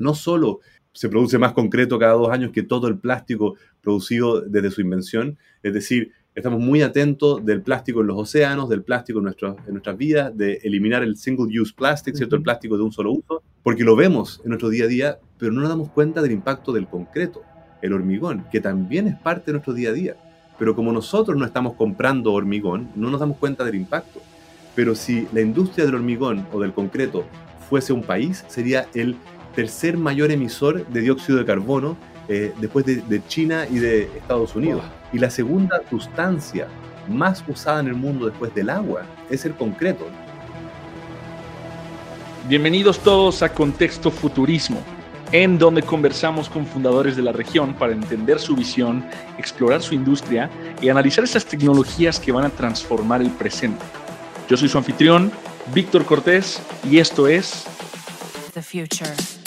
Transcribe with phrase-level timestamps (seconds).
[0.00, 0.60] no solo
[0.92, 5.38] se produce más concreto cada dos años que todo el plástico producido desde su invención,
[5.62, 9.96] es decir, estamos muy atentos del plástico en los océanos, del plástico en, en nuestras
[9.96, 12.36] vidas, de eliminar el single-use plastic, ¿cierto?
[12.36, 15.52] El plástico de un solo uso, porque lo vemos en nuestro día a día, pero
[15.52, 17.42] no nos damos cuenta del impacto del concreto,
[17.82, 20.16] el hormigón, que también es parte de nuestro día a día.
[20.58, 24.20] Pero como nosotros no estamos comprando hormigón, no nos damos cuenta del impacto.
[24.74, 27.24] Pero si la industria del hormigón o del concreto
[27.68, 29.16] fuese un país, sería el
[29.54, 31.96] tercer mayor emisor de dióxido de carbono
[32.28, 34.82] eh, después de, China y de Estados Unidos.
[35.12, 36.68] Y la segunda sustancia
[37.08, 40.06] más usada en el mundo después del agua es el concreto.
[42.48, 44.80] Bienvenidos todos a Contexto Futurismo,
[45.32, 49.04] en donde conversamos con fundadores de la región para entender su visión,
[49.38, 50.48] explorar su industria
[50.80, 53.84] y analizar esas tecnologías que van a transformar el presente.
[54.48, 55.30] Yo soy su anfitrión,
[55.74, 57.64] Víctor Cortés, y esto es
[58.52, 59.39] The Future.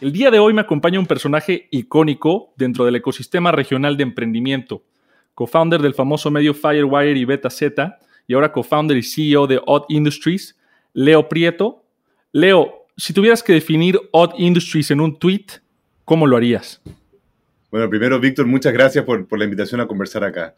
[0.00, 4.84] El día de hoy me acompaña un personaje icónico dentro del ecosistema regional de emprendimiento,
[5.34, 7.62] co-founder del famoso medio Firewire y BetaZ,
[8.26, 10.58] y ahora co-founder y CEO de Odd Industries,
[10.94, 11.84] Leo Prieto.
[12.32, 15.46] Leo, si tuvieras que definir Odd Industries en un tweet,
[16.06, 16.80] ¿cómo lo harías?
[17.70, 20.54] Bueno, primero, Víctor, muchas gracias por, la invitación a conversar acá.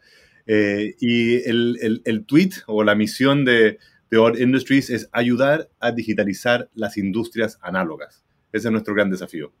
[0.47, 3.79] Eh, y el, el, tweet o la misión de,
[4.09, 8.23] de Odd Industries es ayudar a digitalizar las industrias análogas.
[8.51, 9.51] Ese es nuestro gran desafío.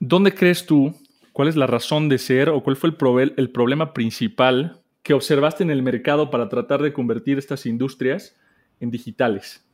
[0.00, 0.94] ¿Dónde crees tú,
[1.32, 5.62] cuál es la razón de ser o cuál fue el, el problema principal que observaste
[5.62, 8.36] en el mercado para tratar de convertir estas industrias
[8.80, 9.64] en digitales?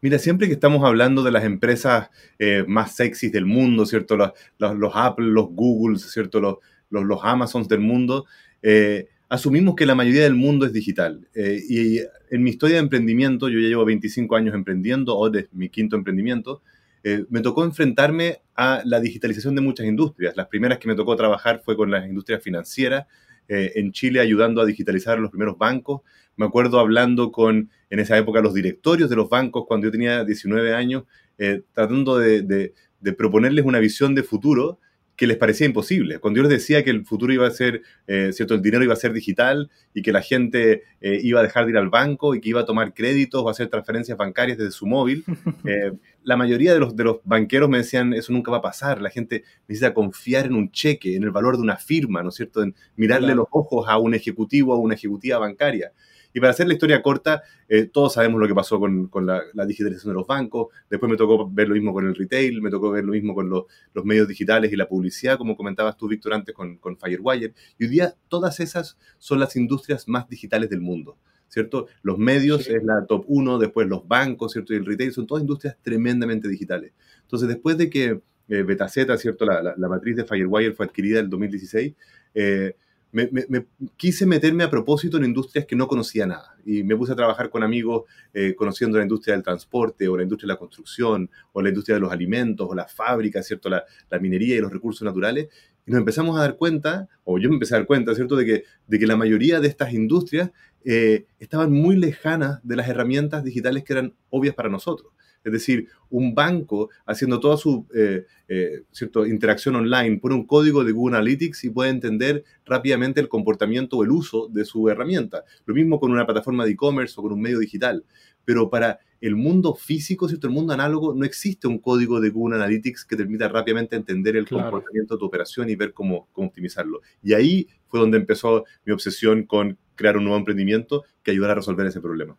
[0.00, 4.16] Mira, siempre que estamos hablando de las empresas eh, más sexys del mundo, ¿cierto?
[4.16, 6.40] Los, los, Apple, los Google, ¿cierto?
[6.40, 6.56] Los,
[6.90, 8.26] los, Amazons del mundo,
[8.62, 11.26] eh, asumimos que la mayoría del mundo es digital.
[11.34, 11.98] Eh, y
[12.30, 15.96] en mi historia de emprendimiento, yo ya llevo 25 años emprendiendo, o es mi quinto
[15.96, 16.62] emprendimiento,
[17.04, 20.36] eh, me tocó enfrentarme a la digitalización de muchas industrias.
[20.36, 23.06] Las primeras que me tocó trabajar fue con las industrias financieras,
[23.48, 26.02] eh, en Chile ayudando a digitalizar los primeros bancos.
[26.36, 30.24] Me acuerdo hablando con, en esa época, los directorios de los bancos cuando yo tenía
[30.24, 31.04] 19 años,
[31.38, 34.80] eh, tratando de, de proponerles una visión de futuro
[35.18, 36.20] que les parecía imposible.
[36.20, 38.54] Cuando yo les decía que el futuro iba a ser, eh, ¿cierto?
[38.54, 41.72] El dinero iba a ser digital y que la gente eh, iba a dejar de
[41.72, 44.86] ir al banco y que iba a tomar créditos o hacer transferencias bancarias desde su
[44.86, 45.24] móvil,
[45.66, 45.90] eh,
[46.22, 49.10] la mayoría de los, de los banqueros me decían, eso nunca va a pasar, la
[49.10, 52.62] gente necesita confiar en un cheque, en el valor de una firma, ¿no es cierto?
[52.62, 55.92] En mirarle los ojos a un ejecutivo o a una ejecutiva bancaria.
[56.34, 60.12] Y para hacer la historia corta, eh, todos sabemos lo que pasó con, la, digitalización
[60.12, 63.04] de los bancos, después me tocó ver lo mismo con el retail, me tocó ver
[63.04, 66.76] lo mismo con los medios digitales y la publicidad, como comentabas tú, Víctor, antes con,
[66.76, 67.54] con Firewire.
[67.78, 71.16] Y hoy día todas esas son las industrias más digitales del mundo.
[71.48, 71.86] ¿Cierto?
[72.02, 74.72] Los medios es la top 1, después los bancos, ¿cierto?
[74.72, 76.92] Y el retail son todas industrias tremendamente digitales.
[77.22, 79.44] Entonces, después de que eh, Betaceta, ¿cierto?
[79.44, 81.94] La, la, matriz de Firewire fue adquirida en el 2016,
[82.34, 82.74] eh,
[83.10, 83.66] me,
[83.96, 87.48] quise meterme a propósito en industrias que no conocía nada y me puse a trabajar
[87.48, 88.04] con amigos
[88.34, 91.94] eh, conociendo la industria del transporte o la industria de la construcción o la industria
[91.94, 93.70] de los alimentos o las fábricas, ¿cierto?
[93.70, 93.84] La,
[94.20, 95.48] minería y los recursos naturales
[95.88, 98.44] y nos empezamos a dar cuenta, o yo me empecé a dar cuenta, ¿cierto?, de
[98.44, 100.50] que, de que la mayoría de estas industrias
[100.84, 105.12] eh, estaban muy lejanas de las herramientas digitales que eran obvias para nosotros.
[105.44, 108.82] Es decir, un banco haciendo toda su eh, eh,
[109.28, 114.04] interacción online pone un código de Google Analytics y puede entender rápidamente el comportamiento o
[114.04, 115.44] el uso de su herramienta.
[115.64, 118.04] Lo mismo con una plataforma de e-commerce o con un medio digital.
[118.48, 120.46] Pero para el mundo físico, ¿cierto?
[120.46, 124.36] el mundo análogo, no existe un código de Google Analytics que te permita rápidamente entender
[124.36, 127.02] el comportamiento de tu operación y ver cómo, cómo optimizarlo.
[127.22, 131.56] Y ahí fue donde empezó mi obsesión con crear un nuevo emprendimiento que ayudara a
[131.56, 132.38] resolver ese problema.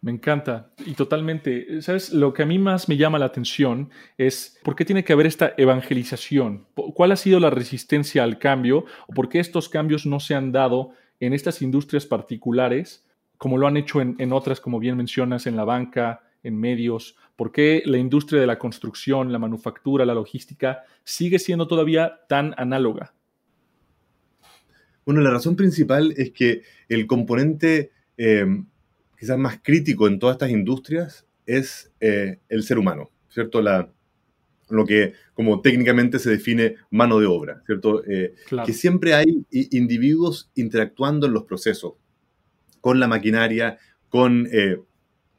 [0.00, 1.80] Me encanta y totalmente.
[1.82, 2.12] ¿Sabes?
[2.12, 5.26] Lo que a mí más me llama la atención es por qué tiene que haber
[5.26, 6.66] esta evangelización.
[6.74, 10.50] ¿Cuál ha sido la resistencia al cambio o por qué estos cambios no se han
[10.50, 10.90] dado
[11.20, 13.04] en estas industrias particulares
[13.42, 17.16] como lo han hecho en, otras, como bien mencionas, en la banca, en medios?
[17.34, 22.54] ¿Por qué la industria de la construcción, la manufactura, la logística sigue siendo todavía tan
[22.56, 23.14] análoga?
[25.04, 28.46] Bueno, la razón principal es que el componente eh,
[29.18, 33.60] quizás más crítico en todas estas industrias es eh, el ser humano, ¿cierto?
[33.60, 33.92] La,
[34.68, 38.04] lo que como técnicamente se define mano de obra, ¿cierto?
[38.06, 41.94] Eh, que siempre hay individuos interactuando en los procesos,
[42.82, 43.78] con la maquinaria,
[44.10, 44.78] con, eh,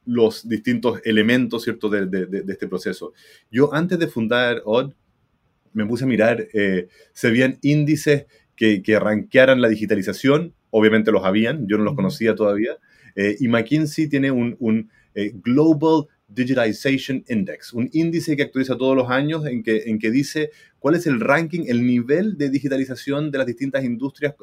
[0.06, 3.12] los distintos elementos, ¿cierto?, de, este proceso.
[3.52, 4.92] Yo antes de fundar Odd,
[5.72, 8.26] me puse a mirar, eh, se habían índices
[8.56, 12.76] que, que rankearan la digitalización, obviamente los habían, yo no los conocía todavía,
[13.14, 14.90] eh, y McKinsey tiene un, un
[15.44, 20.50] Global Digitalization Index, un índice que actualiza todos los años en que, en que dice
[20.78, 24.34] cuál es el ranking, el nivel de digitalización de las distintas industrias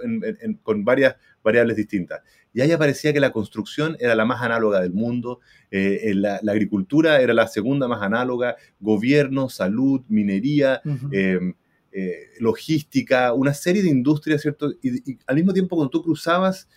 [0.63, 2.21] con varias variables distintas.
[2.53, 5.39] Y ahí aparecía que la construcción era la más análoga del mundo,
[5.69, 11.53] eh, la, agricultura era la segunda más análoga, gobierno, salud, minería, em,
[11.91, 14.71] eh, logística, una serie de industrias, ¿cierto?
[14.81, 16.67] Y, y, al mismo tiempo cuando tú cruzabas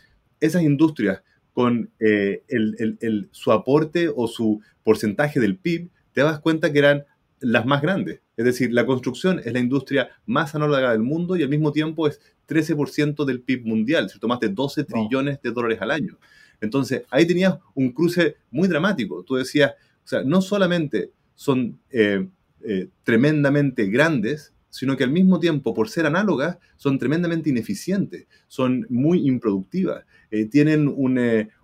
[0.41, 1.23] esas industrias
[1.55, 7.05] con eh, el, su aporte o su porcentaje del PIB, te das cuenta que eran
[7.41, 8.21] las más grandes.
[8.37, 12.07] Es decir, la construcción es la industria más análoga del mundo y al mismo tiempo
[12.07, 14.29] es 13% del PIB mundial, ¿cierto?
[14.29, 16.19] Más de 12 trillones de dólares al año.
[16.61, 19.23] Entonces, ahí tenías un cruce muy dramático.
[19.23, 19.73] Tú decías,
[20.05, 22.27] o sea, no solamente son eh,
[22.63, 28.87] eh, tremendamente grandes, sino que al mismo tiempo, por ser análogas, son tremendamente ineficientes, son
[28.89, 31.19] muy improductivas, eh, tienen un,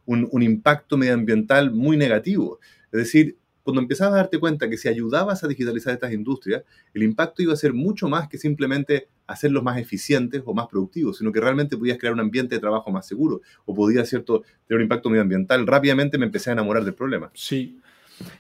[0.07, 2.61] un, impacto medioambiental muy negativo.
[2.93, 6.65] Es decir, cuando empezabas a darte cuenta que si ayudabas a digitalizar estas industrias,
[6.95, 11.19] el impacto iba a ser mucho más que simplemente hacerlos más eficientes o más productivos,
[11.19, 14.79] sino que realmente podías crear un ambiente de trabajo más seguro o podías cierto, tener
[14.79, 15.67] un impacto medioambiental.
[15.67, 17.31] Rápidamente me empecé a enamorar del problema.
[17.35, 17.79] Sí.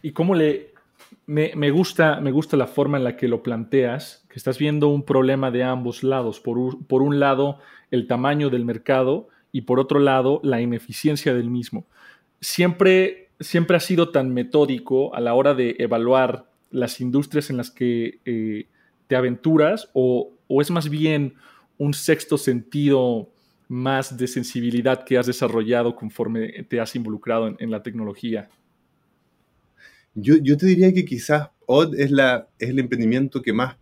[0.02, 0.72] ¿Y cómo le,
[1.26, 5.04] me, gusta, me gusta la forma en la que lo planteas, que estás viendo un
[5.04, 6.40] problema de ambos lados.
[6.40, 7.58] Por, un lado,
[7.90, 11.86] el tamaño del mercado y por otro lado, la ineficiencia del mismo.
[12.40, 17.70] Siempre, siempre ha sido tan metódico a la hora de evaluar las industrias en las
[17.70, 18.68] que eh,
[19.06, 21.34] te aventuras o, es más bien
[21.78, 23.30] un sexto sentido
[23.68, 28.50] más de sensibilidad que has desarrollado conforme te has involucrado en la tecnología?
[30.14, 32.10] Yo, te diría que quizás Odd es,
[32.58, 33.76] el emprendimiento que más,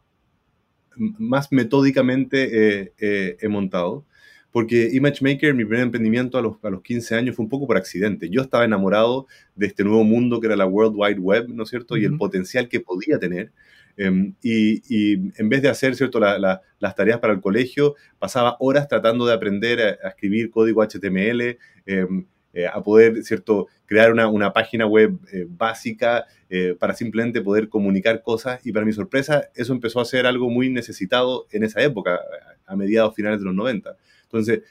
[0.96, 4.04] más metódicamente eh, eh, he montado,
[4.52, 7.76] porque ImageMaker, mi primer emprendimiento a los, a los 15 años, fue un poco por
[7.76, 8.30] accidente.
[8.30, 11.68] Yo estaba enamorado de este nuevo mundo que era la World Wide Web, ¿no es
[11.68, 11.96] cierto?
[11.96, 13.52] Y el potencial que podía tener.
[13.98, 16.20] Em, y, en vez de hacer ¿cierto?
[16.20, 22.24] las tareas para el colegio, pasaba horas tratando de aprender a, escribir código HTML, em,
[22.52, 28.22] eh, a poder, ¿cierto?, crear una, página web eh, básica eh, para simplemente poder comunicar
[28.22, 28.64] cosas.
[28.64, 32.20] Y para mi sorpresa, eso empezó a ser algo muy necesitado en esa época,
[32.66, 33.96] a mediados finales de los 90.
[34.30, 34.62] Entonces,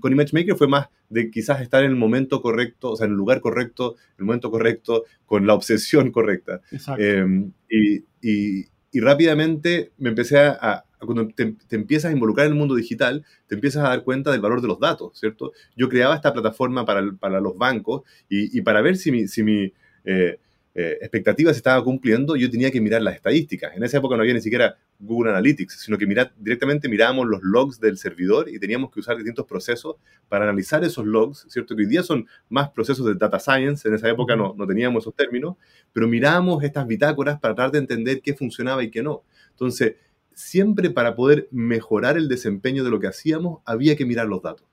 [0.00, 3.16] con ImageMaker fue más de quizás estar en el momento correcto, o sea, en el
[3.16, 6.60] lugar correcto, en el momento correcto, con la obsesión correcta.
[6.98, 13.24] Em, y, rápidamente me empecé a, cuando te, empiezas a involucrar en el mundo digital,
[13.48, 15.52] te empiezas a dar cuenta del valor de los datos, ¿cierto?
[15.76, 19.72] Yo creaba esta plataforma para, para los bancos y, para ver si mi, si mi
[20.04, 20.38] eh,
[20.76, 23.76] eh, expectativa se estaba cumpliendo, yo tenía que mirar las estadísticas.
[23.76, 27.40] En esa época no había ni siquiera Google Analytics, sino que mirar, directamente mirábamos los
[27.42, 29.96] logs del servidor y teníamos que usar distintos procesos
[30.28, 31.76] para analizar esos logs, ¿cierto?
[31.76, 35.04] Que hoy día son más procesos de data science, en esa época no, no teníamos
[35.04, 35.56] esos términos,
[35.92, 39.22] pero mirábamos estas bitácoras para tratar de entender qué funcionaba y qué no.
[39.50, 39.94] Entonces,
[40.34, 44.66] siempre para poder mejorar el desempeño de lo que hacíamos, había que mirar los datos.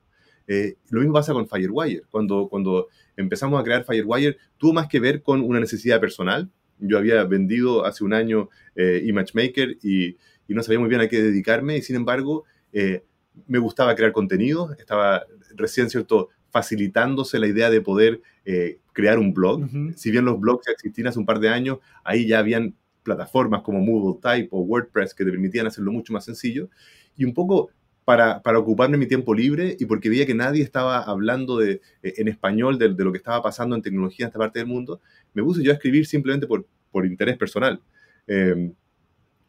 [0.48, 2.02] Eh, lo mismo pasa con Firewire.
[2.10, 2.88] Cuando, cuando
[3.22, 6.50] empezamos a crear Firewire, tuvo más que ver con una necesidad personal.
[6.78, 10.16] Yo había vendido hace un año eh, ImageMaker y,
[10.48, 13.04] y, no sabía muy bien a qué dedicarme y sin embargo eh,
[13.46, 14.74] me gustaba crear contenido.
[14.78, 15.24] Estaba
[15.54, 18.20] recién, ¿cierto?, facilitándose la idea de poder
[18.92, 19.62] crear un blog.
[19.96, 23.80] Si bien los blogs existían hace un par de años, ahí ya habían plataformas como
[23.80, 26.68] Moodle Type o WordPress que te permitían hacerlo mucho más sencillo.
[27.16, 27.70] Y un poco
[28.04, 32.14] para, para ocuparme mi tiempo libre y porque veía que nadie estaba hablando de, eh,
[32.16, 35.00] en español de, lo que estaba pasando en tecnología en esta parte del mundo,
[35.34, 37.80] me puse yo a escribir simplemente por, por interés personal.
[38.26, 38.74] Em,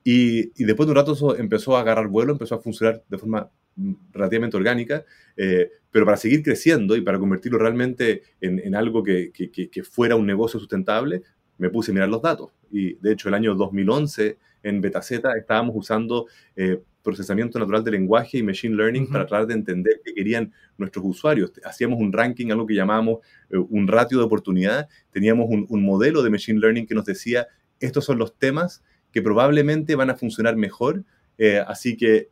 [0.04, 3.18] y, y, después de un rato eso empezó a agarrar vuelo, empezó a funcionar de
[3.18, 5.06] forma mm, relativamente orgánica,
[5.38, 10.16] eh, pero para seguir creciendo y para convertirlo realmente en, en algo que, que, fuera
[10.16, 11.24] un negocio sustentable,
[11.58, 12.52] me puse a mirar los datos.
[12.72, 18.38] Y de hecho, el año 2011 en Betaceta estábamos usando eh, procesamiento natural de lenguaje
[18.38, 21.52] y machine learning para tratar de entender qué querían nuestros usuarios.
[21.64, 23.20] Hacíamos un ranking, algo que llamábamos
[23.50, 24.88] eh, un ratio de oportunidad.
[25.12, 27.48] Teníamos un, modelo de machine learning que nos decía,
[27.80, 28.82] estos son los temas
[29.12, 31.04] que probablemente van a funcionar mejor,
[31.38, 32.30] eh, así que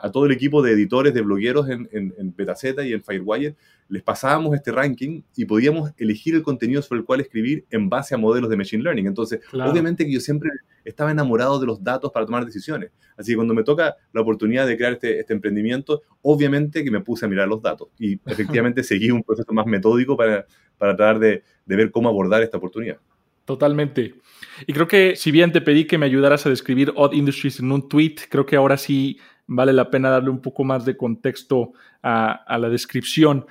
[0.00, 3.56] a todo el equipo de editores, de blogueros en, en, en Betaceta y en Firewire,
[3.88, 8.14] les pasábamos este ranking y podíamos elegir el contenido sobre el cual escribir en base
[8.14, 9.06] a modelos de Machine Learning.
[9.06, 10.50] Entonces, obviamente que yo siempre
[10.84, 12.90] estaba enamorado de los datos para tomar decisiones.
[13.16, 17.00] Así que cuando me toca la oportunidad de crear este, este emprendimiento, obviamente que me
[17.00, 20.46] puse a mirar los datos y efectivamente seguí un proceso más metódico para,
[20.78, 22.98] para tratar de, de ver cómo abordar esta oportunidad.
[23.44, 24.14] Totalmente.
[24.66, 27.70] Y creo que si bien te pedí que me ayudaras a describir Odd Industries en
[27.70, 31.72] un tweet, creo que ahora sí vale la pena darle un poco más de contexto
[32.02, 33.46] a, la descripción.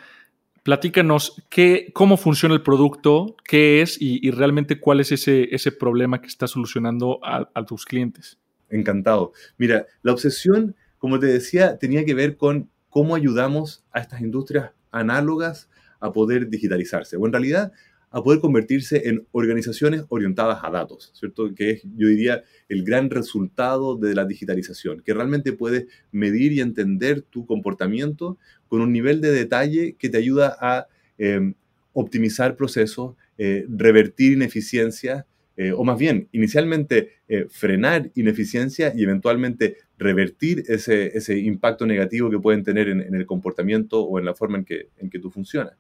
[0.64, 5.72] Platícanos qué, cómo funciona el producto, qué es y, y realmente cuál es ese, ese,
[5.72, 8.40] problema que está solucionando a, a tus clientes.
[8.70, 9.34] Encantado.
[9.58, 14.72] Mira, la obsesión, como te decía, tenía que ver con cómo ayudamos a estas industrias
[14.92, 17.18] análogas a poder digitalizarse.
[17.18, 17.72] O en realidad,
[18.15, 21.53] a poder convertirse en organizaciones orientadas a datos, ¿cierto?
[21.53, 26.62] Que es, yo diría, el gran resultado de la digitalización, que realmente puedes medir y
[26.62, 28.38] entender tu comportamiento
[28.69, 31.55] con un nivel de detalle que te ayuda a eh,
[31.91, 35.25] optimizar procesos, eh, revertir ineficiencias,
[35.57, 42.29] eh, o más bien, inicialmente eh, frenar ineficiencia y eventualmente revertir ese, ese, impacto negativo
[42.29, 45.29] que pueden tener en, el comportamiento o en la forma en que, en que tú
[45.29, 45.74] funcionas.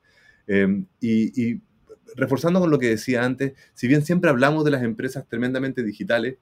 [0.99, 1.61] y, y
[2.15, 6.37] reforzando con lo que decía antes, si bien siempre hablamos de las empresas tremendamente digitales,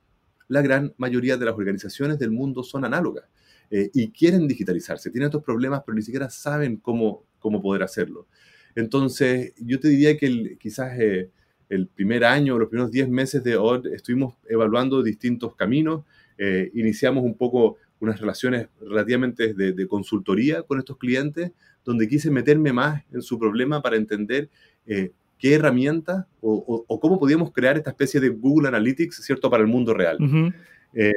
[0.48, 3.26] la gran mayoría de las organizaciones del mundo son análogas
[3.72, 8.28] eh, y quieren digitalizarse, tienen estos problemas, pero ni siquiera saben cómo, cómo poder hacerlo.
[8.76, 11.30] Entonces, yo te diría que el, quizás eh,
[11.70, 16.04] el primer año, los primeros 10 meses de OD, estuvimos evaluando distintos caminos,
[16.38, 21.52] eh, iniciamos un poco unas relaciones relativamente de, de, consultoría con estos clientes,
[21.86, 24.50] donde quise meterme más en su problema para entender
[24.86, 25.12] eh,
[25.44, 29.62] qué herramientas o, o, o, cómo podíamos crear esta especie de Google Analytics, ¿cierto?, para
[29.62, 30.16] el mundo real.
[30.22, 30.54] Uh -huh.
[30.94, 31.12] eh,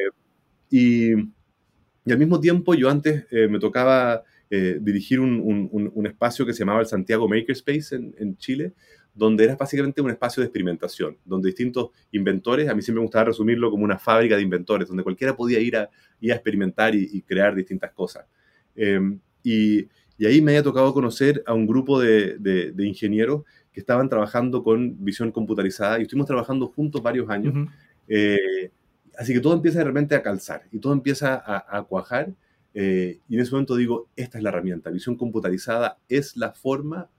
[0.68, 5.40] y, y, al mismo tiempo yo antes eh, me tocaba eh, dirigir un,
[5.71, 8.73] un, un, espacio que se llamaba el Santiago Makerspace en, en, Chile,
[9.14, 13.26] donde era básicamente un espacio de experimentación, donde distintos inventores, a mí siempre me gustaba
[13.26, 15.88] resumirlo como una fábrica de inventores, donde cualquiera podía ir a,
[16.21, 18.26] ir a experimentar y, y, crear distintas cosas.
[18.75, 18.99] Eh,
[19.45, 19.87] y,
[20.18, 23.45] y, ahí me había tocado conocer a un grupo de, de, de ingenieros
[23.76, 27.54] que estaban trabajando con visión computarizada y estuvimos trabajando juntos varios años.
[27.54, 27.71] Uh -huh.
[28.09, 28.71] eh,
[29.18, 32.33] así que todo empieza de repente a calzar y todo empieza a, a cuajar.
[32.73, 34.88] Eh, y en ese momento digo, esta es la herramienta.
[34.88, 37.11] Visión computarizada es la forma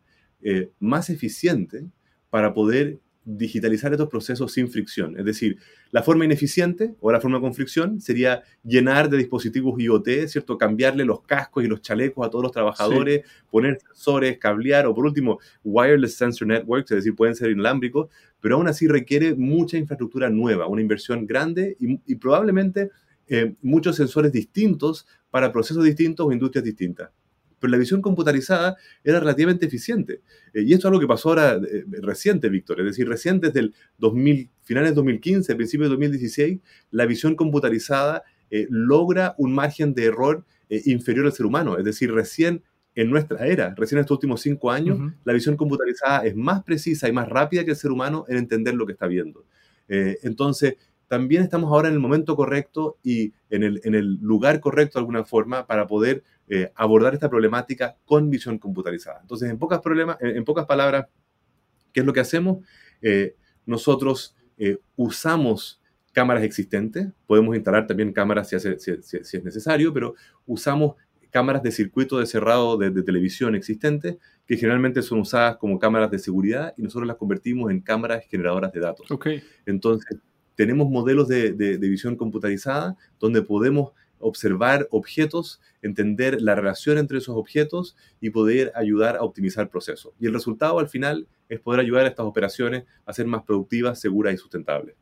[0.41, 1.85] eh, más eficiente
[2.31, 2.97] para poder
[3.29, 5.19] digitalizar estos procesos sin fricción.
[5.19, 5.57] Es decir,
[5.91, 10.57] la forma ineficiente o la forma con fricción sería llenar de dispositivos IoT, ¿cierto?
[10.57, 13.31] Cambiarle los cascos y los chalecos a todos los trabajadores, sí.
[13.51, 18.07] poner sensores, cablear o por último, wireless sensor networks, es decir, pueden ser inalámbricos,
[18.39, 22.91] pero aún así requiere mucha infraestructura nueva, una inversión grande y, y probablemente
[23.27, 27.10] eh, muchos sensores distintos para procesos distintos o industrias distintas
[27.59, 30.21] pero la visión computarizada era relativamente eficiente.
[30.53, 33.59] Eh, y esto es algo que pasó ahora eh, reciente, Víctor, es decir, recién desde
[33.61, 36.59] el 2000, finales de 2015, principios de 2016,
[36.91, 42.11] la visión computarizada eh, logra un margen de error inferior al ser humano, es decir,
[42.11, 42.61] recién
[42.93, 45.13] en nuestra era, recién en estos últimos cinco años, uh -huh.
[45.23, 48.73] la visión computarizada es más precisa y más rápida que el ser humano en entender
[48.73, 49.45] lo que está viendo.
[49.87, 50.75] Entonces,
[51.07, 55.03] también estamos ahora en el momento correcto y en el, en el lugar correcto de
[55.03, 59.19] alguna forma para poder eh, abordar esta problemática con visión computarizada.
[59.21, 61.07] Entonces, en pocas, problemas, en, en pocas palabras,
[61.93, 62.65] ¿qué es lo que hacemos?
[63.01, 63.35] Eh,
[63.65, 65.81] nosotros eh, usamos
[66.13, 70.95] cámaras existentes, podemos instalar también cámaras si, hace, si, si, si, es necesario, pero usamos
[71.29, 76.09] cámaras de circuito de cerrado de, de, televisión existentes, que generalmente son usadas como cámaras
[76.09, 79.11] de seguridad y nosotros las convertimos en cámaras generadoras de datos.
[79.11, 79.43] Okay.
[79.65, 80.17] Entonces,
[80.55, 87.17] tenemos modelos de, de, de, visión computarizada donde podemos observar objetos, entender la relación entre
[87.17, 90.13] esos objetos y poder ayudar a optimizar procesos.
[90.19, 94.00] Y el resultado al final es poder ayudar a estas operaciones a ser más productivas,
[94.00, 94.95] seguras y sustentables.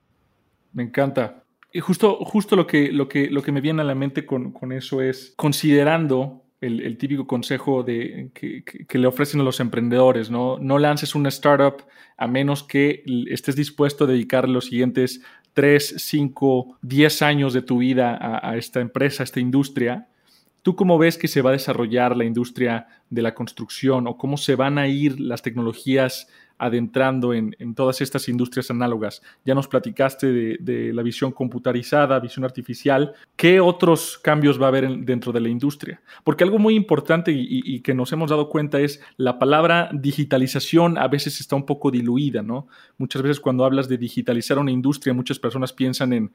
[0.74, 1.44] Me encanta.
[1.72, 4.52] Y justo, justo lo, que, lo, que, lo que me viene a la mente con,
[4.52, 10.32] con eso es, considerando el, típico consejo de, que, que, le ofrecen a los emprendedores,
[10.32, 10.58] ¿no?
[10.60, 11.86] No lances una startup
[12.18, 15.22] a menos que estés dispuesto a dedicar los siguientes
[15.54, 20.08] 3, 5, 10 años de tu vida a, a, esta empresa, a esta industria,
[20.62, 24.38] ¿tú cómo ves que se va a desarrollar la industria de la construcción o cómo
[24.38, 29.22] se van a ir las tecnologías adentrando en, todas estas industrias análogas?
[29.44, 33.14] Ya nos platicaste de, la visión computarizada, visión artificial.
[33.36, 36.02] ¿Qué otros cambios va a haber en, dentro de la industria?
[36.24, 40.98] Porque algo muy importante y, y, que nos hemos dado cuenta es la palabra digitalización
[40.98, 42.68] a veces está un poco diluida, ¿no?
[42.98, 46.32] Muchas veces cuando hablas de digitalizar una industria, muchas personas piensan en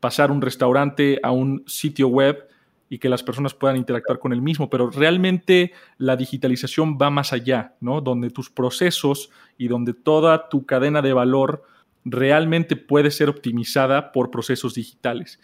[0.00, 2.48] pasar un restaurante a un sitio web
[2.92, 7.32] y que las personas puedan interactuar con el mismo, pero realmente la digitalización va más
[7.32, 8.00] allá, ¿no?
[8.00, 11.62] Donde tus procesos y donde toda tu cadena de valor
[12.04, 15.38] realmente puede ser optimizada por procesos digitales.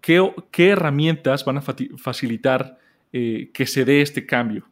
[0.00, 2.78] ¿Qué, herramientas van a facilitar
[3.12, 4.66] eh, que se dé este cambio?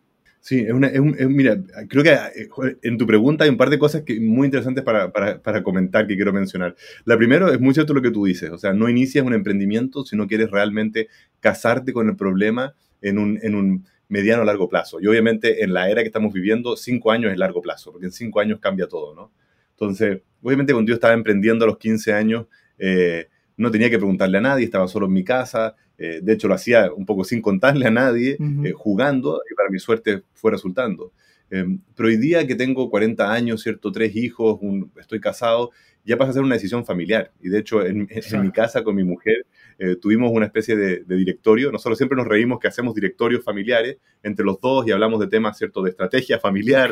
[0.47, 0.93] Sí, es una,
[1.29, 4.85] mira, creo que eh, en tu pregunta hay un par de cosas que, muy interesantes
[4.85, 6.77] para, para, para, comentar que quiero mencionar.
[7.05, 10.05] La primera es muy cierto lo que tú dices, o sea, no inicias un emprendimiento
[10.05, 11.09] si no quieres realmente
[11.41, 15.01] casarte con el problema en un, en un mediano o largo plazo.
[15.01, 18.13] Y obviamente en la era que estamos viviendo, cinco años es largo plazo, porque en
[18.13, 19.33] cinco años cambia todo, ¿no?
[19.73, 22.47] Entonces, obviamente cuando yo estaba emprendiendo a los 15 años,
[22.79, 23.27] eh,
[23.57, 26.55] no tenía que preguntarle a nadie, estaba solo en mi casa, eh, de hecho lo
[26.55, 31.13] hacía un poco sin contarle a nadie, eh, jugando, y para mi suerte fue resultando.
[31.51, 33.93] Em, pero hoy día que tengo 40 años, ¿cierto?
[33.93, 34.59] Tres hijos,
[34.99, 35.71] estoy casado,
[36.05, 37.33] ya pasa a ser una decisión familiar.
[37.41, 38.09] Y de hecho, en,
[38.43, 39.47] mi casa con mi mujer
[39.79, 41.71] eh, tuvimos una especie de, directorio.
[41.73, 45.57] Nosotros siempre nos reímos que hacemos directorios familiares entre los dos y hablamos de temas,
[45.57, 45.83] ¿cierto?
[45.83, 46.91] De estrategia familiar,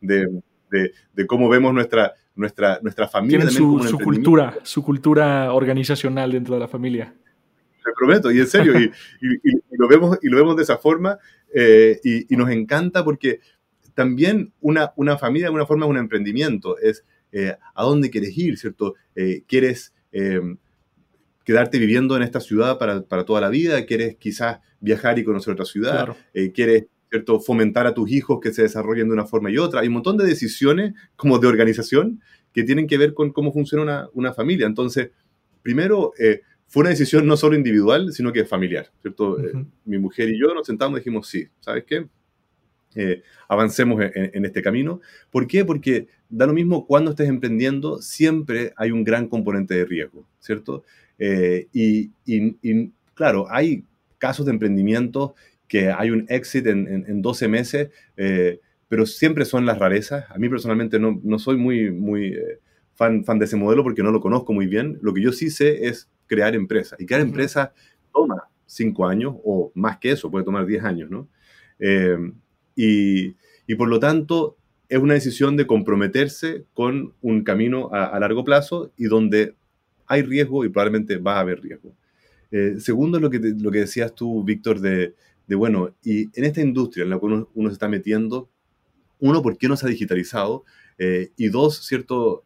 [0.00, 3.48] de, de, cómo vemos nuestra, nuestra, nuestra familia.
[3.50, 7.14] su, su cultura, su cultura organizacional dentro de la familia.
[7.84, 8.90] Me prometo, y en serio, y,
[9.76, 11.18] lo, vemos, y lo vemos de esa forma,
[11.54, 13.40] eh, y, nos encanta porque
[13.94, 18.36] también una, una familia de alguna forma es un emprendimiento, es eh, a dónde quieres
[18.36, 18.94] ir, ¿cierto?
[19.14, 19.92] Eh, ¿Quieres
[21.44, 23.86] quedarte viviendo en esta ciudad para, para, toda la vida?
[23.86, 26.14] ¿Quieres quizás viajar y conocer otra ciudad?
[26.54, 27.40] ¿Quieres ¿cierto?
[27.40, 29.80] fomentar a tus hijos que se desarrollen de una forma y otra?
[29.80, 32.20] Hay un montón de decisiones como de organización
[32.52, 34.66] que tienen que ver con cómo funciona una, una familia.
[34.66, 35.10] Entonces,
[35.62, 36.12] primero,
[36.72, 39.38] fue una decisión no solo individual, sino que familiar, ¿cierto?
[39.38, 39.52] Eh,
[39.84, 42.06] mi mujer y yo nos sentamos y dijimos, sí, ¿sabes qué?
[42.94, 45.02] Eh, avancemos en, este camino.
[45.30, 45.66] ¿Por qué?
[45.66, 50.82] Porque da lo mismo cuando estés emprendiendo, siempre hay un gran componente de riesgo, ¿cierto?
[51.18, 52.10] Eh, y,
[53.12, 53.84] claro, hay
[54.16, 55.34] casos de emprendimiento
[55.68, 57.90] que hay un exit en, 12 meses,
[58.88, 60.24] pero siempre son las rarezas.
[60.30, 62.34] A mí personalmente no, no soy muy, muy
[62.94, 64.98] fan, fan de ese modelo porque no lo conozco muy bien.
[65.02, 66.98] Lo que yo sí sé es crear empresas.
[66.98, 67.70] Y crear empresas
[68.10, 71.28] toma cinco años o más que eso, puede tomar diez años, ¿no?
[71.78, 72.16] Eh,
[72.74, 73.36] y,
[73.66, 74.56] y, por lo tanto,
[74.88, 79.54] es una decisión de comprometerse con un camino a, largo plazo y donde
[80.06, 81.92] hay riesgo y probablemente va a haber riesgo.
[82.50, 85.14] Eh, segundo, lo que, lo que decías tú, Víctor, de,
[85.46, 88.48] de, bueno, y en esta industria en la que uno, se está metiendo,
[89.20, 90.64] uno, ¿por qué no se ha digitalizado?
[90.96, 92.44] Eh, y dos, ¿cierto?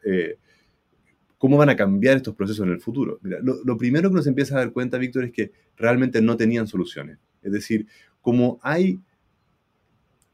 [1.38, 3.18] Cómo van a cambiar estos procesos en el futuro.
[3.22, 7.18] lo, primero que nos empieza a dar cuenta, Víctor, es que realmente no tenían soluciones.
[7.42, 7.86] Es decir,
[8.20, 8.98] como hay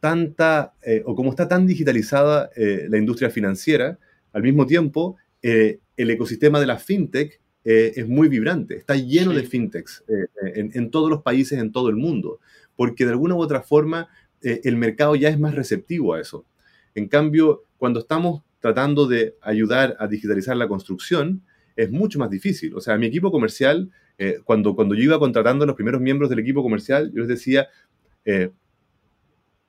[0.00, 3.98] tanta, eh, o como está tan digitalizada eh, la industria financiera,
[4.32, 9.44] al mismo tiempo, eh, el ecosistema de la fintech es muy vibrante, está lleno de
[9.44, 10.02] fintechs
[10.52, 12.40] en, en, todos los países, en todo el mundo,
[12.74, 14.08] porque de alguna u otra forma
[14.40, 16.44] el mercado ya es más receptivo a eso.
[16.96, 21.42] En cambio, cuando estamos tratando de ayudar a digitalizar la construcción,
[21.74, 22.74] es mucho más difícil.
[22.76, 26.30] O sea, mi equipo comercial, eh, cuando, cuando yo iba contratando a los primeros miembros
[26.30, 27.66] del equipo comercial, yo les decía,
[28.24, 28.50] eh,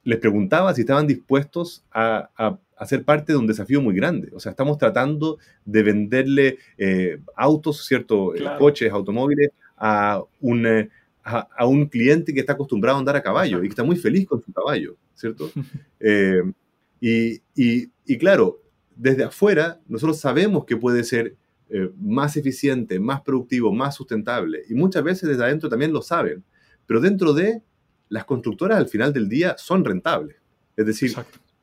[0.03, 4.29] les preguntaba si estaban dispuestos a, a, ser parte de un desafío muy grande.
[4.35, 8.33] O sea, estamos tratando de venderle eh, autos, ¿cierto?
[8.59, 10.89] coches, automóviles a un,
[11.23, 14.27] a, un cliente que está acostumbrado a andar a caballo y que está muy feliz
[14.27, 15.49] con su caballo, ¿cierto?
[17.01, 18.59] y, y, y claro,
[18.95, 21.35] desde afuera, nosotros sabemos que puede ser
[21.69, 24.63] eh, más eficiente, más productivo, más sustentable.
[24.69, 26.43] Y muchas veces desde adentro también lo saben.
[26.85, 27.61] Pero dentro de,
[28.09, 30.35] las constructoras al final del día son rentables.
[30.77, 31.13] Es decir,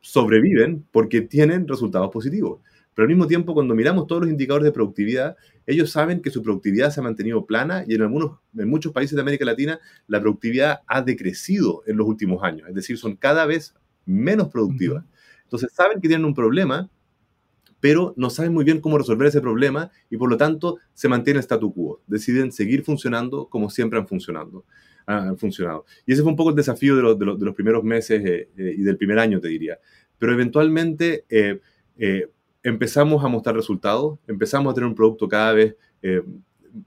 [0.01, 2.61] sobreviven porque tienen resultados positivos.
[2.95, 6.43] Pero al mismo tiempo, cuando miramos todos los indicadores de productividad, ellos saben que su
[6.43, 10.21] productividad se ha mantenido plana y en, algunos, en muchos países de América Latina la
[10.21, 12.69] productividad ha decrecido en los últimos años.
[12.69, 15.05] Es decir, son cada vez menos productivas.
[15.45, 16.91] Entonces saben que tienen un problema
[17.81, 21.39] pero no saben muy bien cómo resolver ese problema y por lo tanto se mantiene
[21.39, 22.01] el statu quo.
[22.07, 24.65] Deciden seguir funcionando como siempre han funcionado.
[25.07, 25.87] Han funcionado.
[26.07, 28.97] Y ese fue un poco el desafío de, los primeros meses eh, eh, y del
[28.97, 29.79] primer año, te diría.
[30.19, 31.59] Pero eventualmente eh,
[32.63, 35.77] empezamos a mostrar resultados, empezamos a tener un producto cada vez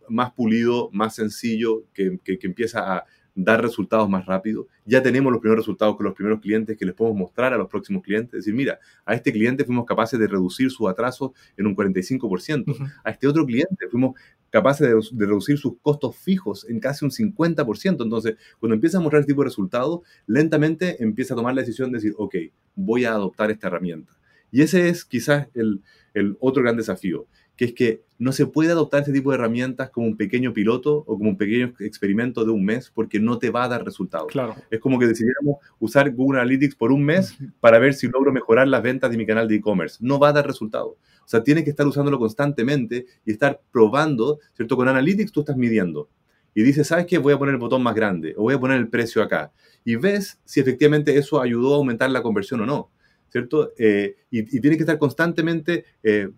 [0.07, 4.67] más pulido, más sencillo, que empieza a, dar resultados más rápido.
[4.85, 7.67] Ya tenemos los primeros resultados con los primeros clientes que les podemos mostrar a los
[7.67, 8.31] próximos clientes.
[8.31, 12.93] Decir, mira, a este cliente fuimos capaces de reducir su atraso en un 45%.
[13.03, 14.15] A este otro cliente fuimos
[14.49, 18.03] capaces de, reducir sus costos fijos en casi un 50%.
[18.03, 21.91] Entonces, cuando empieza a mostrar este tipo de resultados, lentamente empieza a tomar la decisión
[21.91, 22.35] de decir, ok,
[22.75, 24.15] voy a adoptar esta herramienta.
[24.51, 25.81] Y ese es quizás el,
[26.13, 29.89] el otro gran desafío, que es que no se puede adoptar este tipo de herramientas
[29.89, 33.49] como un pequeño piloto o como un pequeño experimento de un mes porque no te
[33.49, 34.27] va a dar resultados.
[34.31, 34.55] Claro.
[34.71, 38.67] Es como que decidiéramos usar Google Analytics por un mes para ver si logro mejorar
[38.67, 39.97] las ventas de mi canal de e-commerce.
[39.99, 40.93] No va a dar resultados.
[40.93, 44.75] O sea, tienes que estar usándolo constantemente y estar probando, ¿cierto?
[44.75, 46.09] Con Analytics tú estás midiendo
[46.55, 47.17] y dices, ¿sabes qué?
[47.17, 49.51] Voy a poner el botón más grande o voy a poner el precio acá.
[49.83, 52.91] Y ves si efectivamente eso ayudó a aumentar la conversión o no,
[53.29, 53.73] ¿cierto?
[53.77, 56.29] Eh, y, tienes que estar constantemente eh,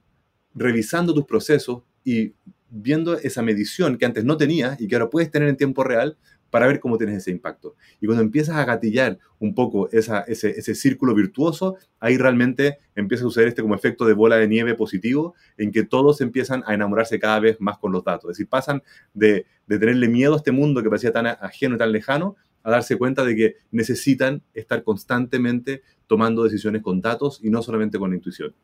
[0.56, 2.34] revisando tus procesos y
[2.70, 6.18] viendo esa medición que antes no tenías y que ahora puedes tener en tiempo real
[6.50, 7.76] para ver cómo tienes ese impacto.
[8.00, 13.28] Y cuando empiezas a gatillar un poco ese, ese, círculo virtuoso, ahí realmente empieza a
[13.28, 17.20] suceder este como efecto de bola de nieve positivo, en que todos empiezan a enamorarse
[17.20, 18.32] cada vez más con los datos.
[18.32, 21.78] Es decir, pasan de, de tenerle miedo a este mundo que parecía tan ajeno y
[21.78, 27.50] tan lejano, a darse cuenta de que necesitan estar constantemente tomando decisiones con datos y
[27.50, 28.56] no solamente con la intuición.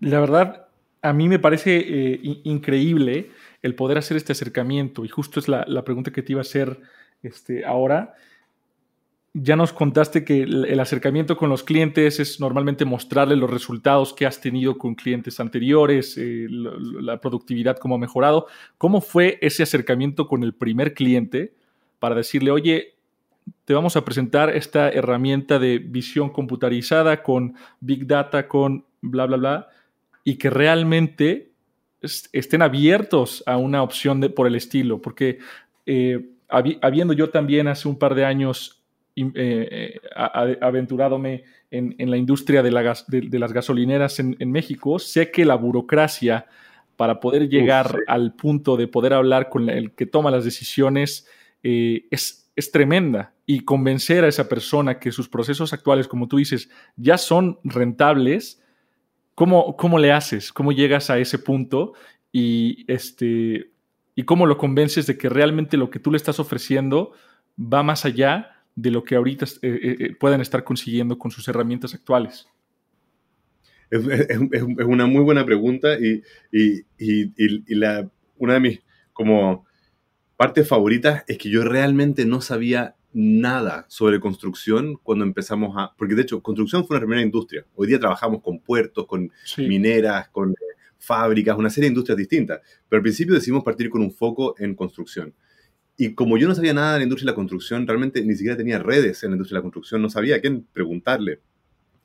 [0.00, 0.66] La verdad,
[1.04, 5.84] a mí me parece eh, increíble el poder hacer este acercamiento y justo es la,
[5.84, 6.80] pregunta que te iba a hacer
[7.22, 8.14] este, ahora.
[9.34, 14.24] Ya nos contaste que el, acercamiento con los clientes es normalmente mostrarle los resultados que
[14.24, 18.46] has tenido con clientes anteriores, eh, la, productividad, cómo ha mejorado.
[18.78, 21.52] ¿Cómo fue ese acercamiento con el primer cliente
[21.98, 22.94] para decirle, oye,
[23.66, 29.36] te vamos a presentar esta herramienta de visión computarizada con Big Data, con bla, bla,
[29.36, 29.68] bla?
[30.24, 31.52] Y que realmente
[32.32, 35.38] estén abiertos a una opción de, por el estilo, porque
[35.86, 38.82] eh, habiendo yo también hace un par de años
[39.16, 40.00] eh, eh,
[40.60, 46.46] aventuradome en, la industria de, las gasolineras en, México, sé que la burocracia
[46.96, 51.28] para poder llegar al punto de poder hablar con el que toma las decisiones
[51.62, 53.32] es, es tremenda.
[53.46, 58.62] Y convencer a esa persona que sus procesos actuales, como tú dices, ya son rentables,
[59.34, 60.52] ¿Cómo, ¿Cómo le haces?
[60.52, 61.94] ¿Cómo llegas a ese punto?
[62.32, 63.70] Y, este,
[64.14, 67.12] ¿Y cómo lo convences de que realmente lo que tú le estás ofreciendo
[67.58, 71.46] va más allá de lo que ahorita eh, eh, eh, pueden estar consiguiendo con sus
[71.48, 72.46] herramientas actuales?
[73.90, 74.02] Es,
[74.86, 76.22] una muy buena pregunta y,
[77.68, 78.80] la, una de mis
[79.12, 79.66] como
[80.36, 85.94] partes favoritas es que yo realmente no sabía nada sobre construcción cuando empezamos a...
[85.96, 87.64] Porque de hecho, construcción fue una primera industria.
[87.76, 90.54] Hoy día trabajamos con puertos, con mineras, con eh,
[90.98, 92.60] fábricas, una serie de industrias distintas.
[92.88, 95.32] Pero al principio decidimos partir con un foco en construcción.
[95.96, 98.56] Y como yo no sabía nada de la industria de la construcción, realmente ni siquiera
[98.56, 101.40] tenía redes en la industria de la construcción, no sabía a quién preguntarle.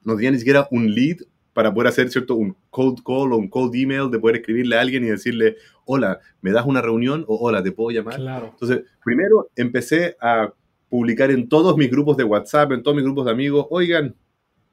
[0.03, 1.17] No tenía ni siquiera un lead
[1.53, 2.35] para poder hacer, ¿cierto?
[2.35, 6.19] Un cold call o un cold email de poder escribirle a alguien y decirle, hola,
[6.41, 7.25] ¿me das una reunión?
[7.27, 8.15] O hola, ¿te puedo llamar?
[8.17, 8.49] Claro.
[8.51, 10.53] Entonces, primero empecé a
[10.89, 14.15] publicar en todos mis grupos de WhatsApp, en todos mis grupos de amigos, oigan,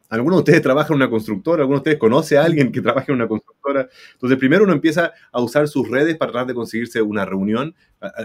[0.09, 3.07] algunos de ustedes trabajan en una constructora, algunos de ustedes conocen a alguien que trabaja
[3.09, 3.89] en una constructora.
[4.13, 7.75] Entonces, primero uno empieza a usar sus redes para tratar de conseguirse una reunión,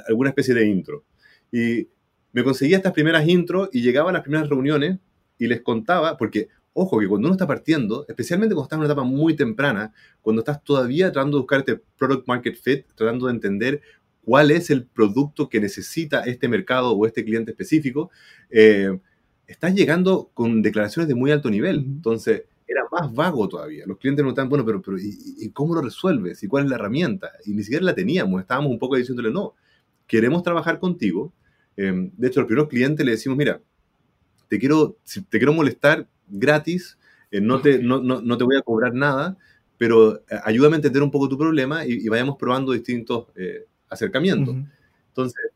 [0.07, 1.03] alguna especie de intro.
[1.51, 1.87] Y
[2.31, 4.99] me conseguía estas primeras intros y llegaba a las primeras reuniones
[5.37, 8.93] y les contaba, porque, ojo, que cuando uno está partiendo, especialmente cuando estás en una
[8.93, 13.33] etapa muy temprana, cuando estás todavía tratando de buscar este product market fit, tratando de
[13.33, 13.81] entender
[14.23, 18.11] cuál es el producto que necesita este mercado o este cliente específico,
[18.49, 18.99] eh,
[19.47, 21.79] estás llegando con declaraciones de muy alto nivel.
[21.79, 23.85] Entonces, era más vago todavía.
[23.85, 26.41] Los clientes nos estaban, bueno, pero, pero ¿y, cómo lo resuelves?
[26.43, 27.31] ¿Y cuál es la herramienta?
[27.45, 28.41] Y ni siquiera la teníamos.
[28.41, 29.55] Estábamos un poco diciéndole, no,
[30.07, 31.33] queremos trabajar contigo.
[31.75, 33.61] Eh, de hecho, al primer cliente le decimos, mira,
[34.47, 34.97] te quiero,
[35.29, 36.97] te quiero molestar gratis,
[37.31, 39.37] eh, no, te, no, no, te voy a cobrar nada,
[39.77, 43.27] pero ayúdame a entender un poco tu problema y, vayamos probando distintos
[43.91, 44.55] acercamiento.
[45.09, 45.51] Entonces,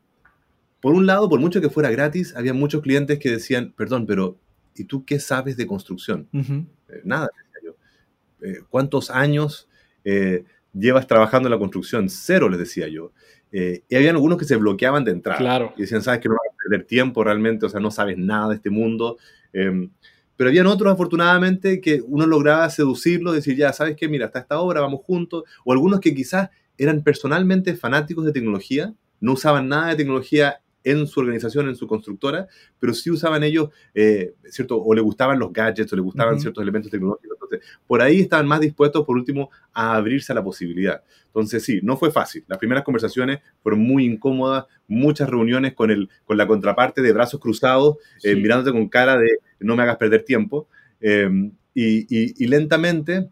[0.82, 4.38] por un lado, por mucho que fuera gratis, había muchos clientes que decían, perdón, pero
[4.76, 6.28] ¿y tú qué sabes de construcción?
[6.32, 8.48] Eh, nada, decía yo.
[8.48, 9.68] Eh, ¿Cuántos años
[10.04, 10.44] eh,
[10.74, 12.10] llevas trabajando en la construcción?
[12.10, 13.12] Cero, les decía yo.
[13.52, 15.40] y había algunos que se bloqueaban de entrada.
[15.40, 15.74] Claro.
[15.78, 18.50] Y decían, sabes que no vas a perder tiempo realmente, o sea, no sabes nada
[18.50, 19.18] de este mundo.
[19.54, 19.90] Em,
[20.36, 24.10] pero habían otros, afortunadamente, que uno lograba seducirlos, decir, ya, ¿sabes qué?
[24.10, 25.46] Mira, hasta esta hora vamos juntos.
[25.64, 31.08] O algunos que quizás eran personalmente fanáticos de tecnología, no usaban nada de tecnología en
[31.08, 32.48] su organización, en su constructora,
[32.80, 34.82] pero sí usaban ellos, eh, ¿cierto?
[34.82, 37.38] O le gustaban los gadgets, o le gustaban ciertos elementos tecnológicos.
[37.42, 41.04] Entonces, por ahí estaban más dispuestos, por último, a abrirse a la posibilidad.
[41.26, 42.46] Entonces, sí, no fue fácil.
[42.48, 47.40] Las primeras conversaciones fueron muy incómodas, muchas reuniones con, el, con la contraparte de brazos
[47.40, 50.70] cruzados, eh, mirándote con cara de no me hagas perder tiempo.
[51.02, 53.30] Eh, y, y lentamente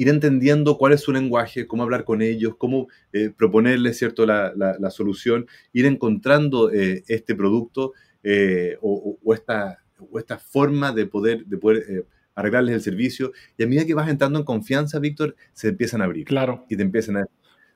[0.00, 4.24] ir entendiendo cuál es su lenguaje, cómo hablar con ellos, cómo eh, proponerles ¿cierto?
[4.24, 11.04] La, la, solución, ir encontrando eh, este producto eh, o, esta, o, esta, forma de
[11.04, 13.32] poder, de poder arreglarles el servicio.
[13.58, 16.24] Y a medida que vas entrando en confianza, Víctor, se empiezan a abrir.
[16.24, 16.64] Claro.
[16.70, 17.26] Y te empiezan a...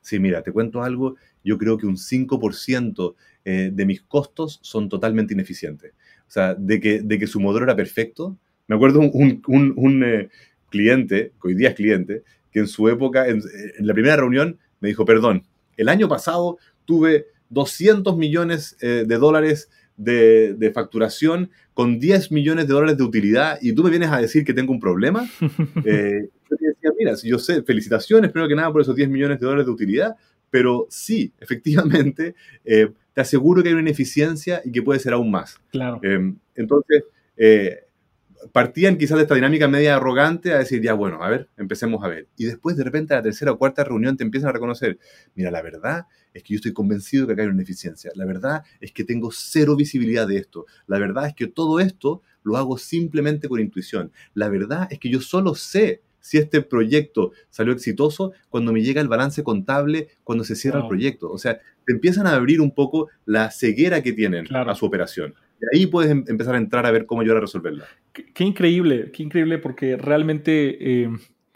[0.01, 1.17] Sí, mira, te cuento algo.
[1.43, 3.13] Yo creo que un 5%
[3.45, 5.93] eh, de mis costos son totalmente ineficientes.
[6.27, 8.35] O sea, de que, de que su modelo era perfecto.
[8.67, 10.29] Me acuerdo un, un, un,
[10.75, 13.41] cliente, que hoy día es cliente, que en su época, en,
[13.77, 15.43] en, la primera reunión, me dijo, perdón,
[15.77, 22.67] el año pasado tuve 200 millones eh, de dólares de, de, facturación con 10 millones
[22.67, 25.27] de dólares de utilidad y tú me vienes a decir que tengo un problema.
[25.85, 29.39] Eh, yo te decía, mira, yo sé, felicitaciones, primero que nada, por esos 10 millones
[29.39, 30.15] de dólares de utilidad,
[30.49, 35.31] pero sí, efectivamente, eh, te aseguro que hay una ineficiencia y que puede ser aún
[35.31, 35.59] más.
[35.69, 35.99] Claro.
[36.03, 37.03] Eh, entonces,
[37.37, 37.84] eh,
[38.51, 42.07] partían quizás de esta dinámica media arrogante a decir, ya bueno, a ver, empecemos a
[42.07, 42.27] ver.
[42.37, 44.99] Y después de repente a la tercera o cuarta reunión te empiezan a reconocer,
[45.35, 48.11] mira, la verdad es que yo estoy convencido que acá hay una ineficiencia.
[48.15, 50.65] La verdad es que tengo cero visibilidad de esto.
[50.87, 54.11] La verdad es que todo esto lo hago simplemente con intuición.
[54.33, 58.99] La verdad es que yo solo sé si este proyecto salió exitoso cuando me llega
[58.99, 60.85] el balance contable, cuando se cierra wow.
[60.85, 61.31] el proyecto.
[61.31, 64.71] O sea, te empiezan a abrir un poco la ceguera que tienen claro.
[64.71, 65.35] a su operación.
[65.61, 67.85] Y ahí puedes em empezar a entrar a ver cómo ayudar a resolverla.
[68.33, 71.09] Qué, increíble, qué increíble, porque realmente eh,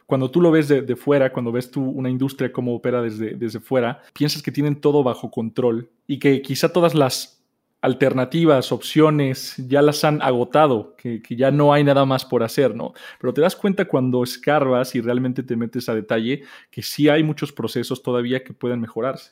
[0.05, 3.61] cuando tú lo ves de, fuera, cuando ves tú una industria como opera desde, desde
[3.61, 7.45] fuera, piensas que tienen todo bajo control y que quizá todas las
[7.81, 12.75] alternativas, opciones, ya las han agotado, que, que, ya no hay nada más por hacer,
[12.75, 12.91] ¿no?
[13.21, 17.23] Pero te das cuenta cuando escarbas y realmente te metes a detalle que sí hay
[17.23, 19.31] muchos procesos todavía que pueden mejorarse.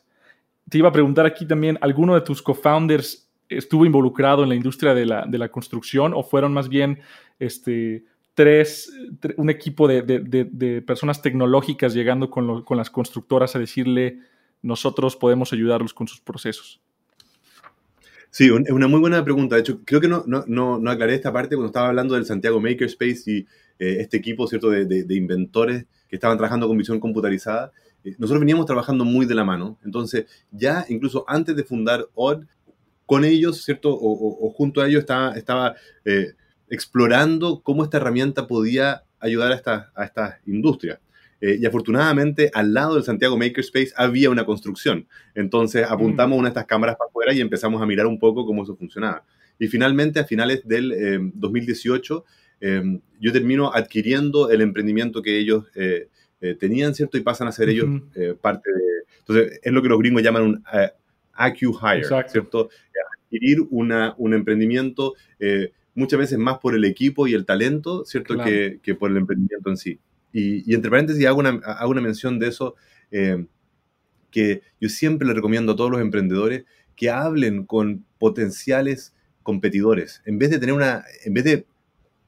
[0.70, 4.94] Te iba a preguntar aquí también, ¿alguno de tus co-founders estuvo involucrado en la industria
[4.94, 7.00] de la, de la construcción o fueron más bien
[7.40, 8.92] este, tres,
[9.38, 10.20] un equipo de, de,
[10.52, 14.20] de, personas tecnológicas llegando con, lo, con las constructoras a decirle,
[14.62, 16.82] nosotros podemos ayudarlos con sus procesos?
[18.30, 19.56] Sí, es una muy buena pregunta.
[19.56, 22.26] De hecho, creo que no, no, no, no, aclaré esta parte cuando estaba hablando del
[22.26, 23.38] Santiago Makerspace y
[23.80, 24.70] eh, este equipo ¿cierto?
[24.70, 27.72] De, de, de, inventores que estaban trabajando con visión computarizada.
[28.04, 29.80] Eh, nosotros veníamos trabajando muy de la mano.
[29.84, 32.44] Entonces, ya incluso antes de fundar OD,
[33.08, 33.92] con ellos, ¿cierto?
[33.92, 36.34] O, o, o junto a ellos estaba, estaba eh,
[36.70, 41.00] explorando cómo esta herramienta podía ayudar a esta, a esta industria.
[41.40, 45.08] Eh, y afortunadamente al lado del Santiago Makerspace había una construcción.
[45.36, 46.40] Entonces apuntamos mm.
[46.40, 49.24] una de estas cámaras para afuera y empezamos a mirar un poco cómo eso funcionaba.
[49.58, 52.26] Y finalmente a finales del eh, 2018
[52.60, 55.66] eh, yo termino adquiriendo el emprendimiento que ellos
[56.60, 57.18] tenían, ¿cierto?
[57.18, 57.88] Y pasan a ser ellos
[58.42, 58.82] parte de...
[59.20, 60.64] Entonces es lo que los gringos llaman un
[61.38, 62.70] acqui-hire, ¿cierto?
[63.30, 65.14] Adquirir una, un emprendimiento
[65.98, 68.36] muchas veces más por el equipo y el talento, ¿cierto?
[68.36, 68.50] Claro.
[68.50, 70.00] Que, que por el emprendimiento en sí.
[70.32, 72.76] Y, y, entre paréntesis hago una, hago una mención de eso,
[73.10, 73.48] eh,
[74.30, 80.22] que yo siempre le recomiendo a todos los emprendedores que hablen con potenciales competidores.
[80.26, 81.66] En vez de tener una, en vez de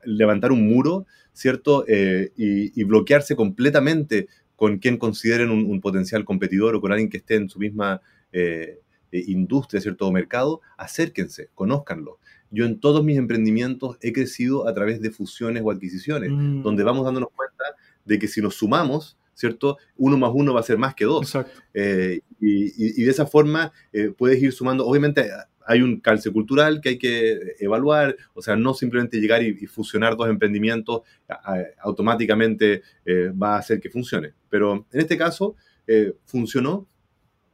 [0.03, 1.85] levantar un muro, ¿cierto?
[1.87, 7.09] Eh, y, y, bloquearse completamente con quien consideren un, un, potencial competidor o con alguien
[7.09, 8.79] que esté en su misma eh,
[9.11, 10.07] industria, ¿cierto?
[10.07, 12.19] O mercado, acérquense, conózcanlo.
[12.51, 16.63] Yo en todos mis emprendimientos he crecido a través de fusiones o adquisiciones, mm.
[16.63, 17.63] donde vamos dándonos cuenta
[18.05, 19.77] de que si nos sumamos, ¿cierto?
[19.97, 21.37] Uno más uno va a ser más que dos.
[21.73, 25.29] Eh, y, y, de esa forma eh, puedes ir sumando, obviamente
[25.69, 29.67] hay un calce cultural que hay que evaluar, o sea, no simplemente llegar y, y
[29.67, 34.33] fusionar dos emprendimientos a, a, automáticamente eh, va a hacer que funcione.
[34.49, 36.87] Pero en este caso eh, funcionó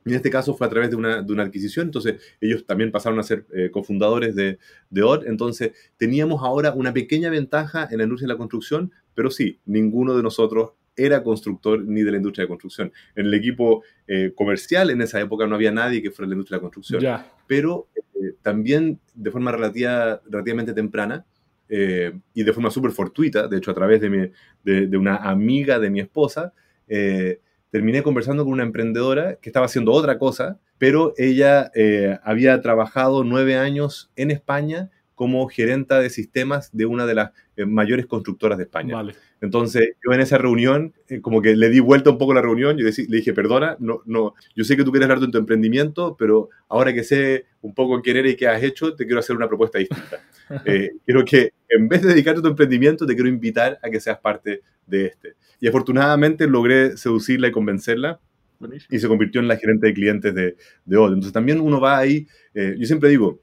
[0.05, 3.19] en este caso fue a través de una, de una, adquisición, entonces ellos también pasaron
[3.19, 8.03] a ser eh, cofundadores de, de OR, entonces teníamos ahora una pequeña ventaja en la
[8.03, 12.43] industria de la construcción, pero sí, ninguno de nosotros era constructor ni de la industria
[12.43, 12.93] de construcción.
[13.15, 16.35] En el equipo eh, comercial en esa época no había nadie que fuera de la
[16.35, 17.31] industria de la construcción, ya.
[17.47, 21.25] pero eh, también de forma relativa, relativamente temprana
[21.67, 24.31] eh, y de forma súper fortuita, de hecho a través de, mi,
[24.63, 26.53] de, de, una amiga de mi esposa,
[26.87, 27.39] eh,
[27.75, 33.25] terminé conversando con una emprendedora que estaba haciendo otra cosa, pero ella eh, había trabajado
[33.25, 38.57] nueve años en España como gerenta de sistemas de una de las eh, mayores constructoras
[38.57, 38.95] de España.
[38.95, 39.15] Vale.
[39.41, 42.41] Entonces, yo en esa reunión, eh, como que le di vuelta un poco a la
[42.41, 45.37] reunión, yo le dije, perdona, no, no, yo sé que tú quieres hablar de tu
[45.37, 49.19] emprendimiento, pero ahora que sé un poco quién eres y qué has hecho, te quiero
[49.19, 50.23] hacer una propuesta distinta.
[50.65, 53.99] eh, quiero que en vez de dedicarte a tu emprendimiento, te quiero invitar a que
[53.99, 55.35] seas parte de este.
[55.59, 58.19] Y afortunadamente logré seducirla y convencerla.
[58.59, 58.95] Buenísimo.
[58.95, 61.09] Y se convirtió en la gerente de clientes de, de Odd.
[61.09, 63.39] Entonces también uno va ahí, eh, yo siempre digo,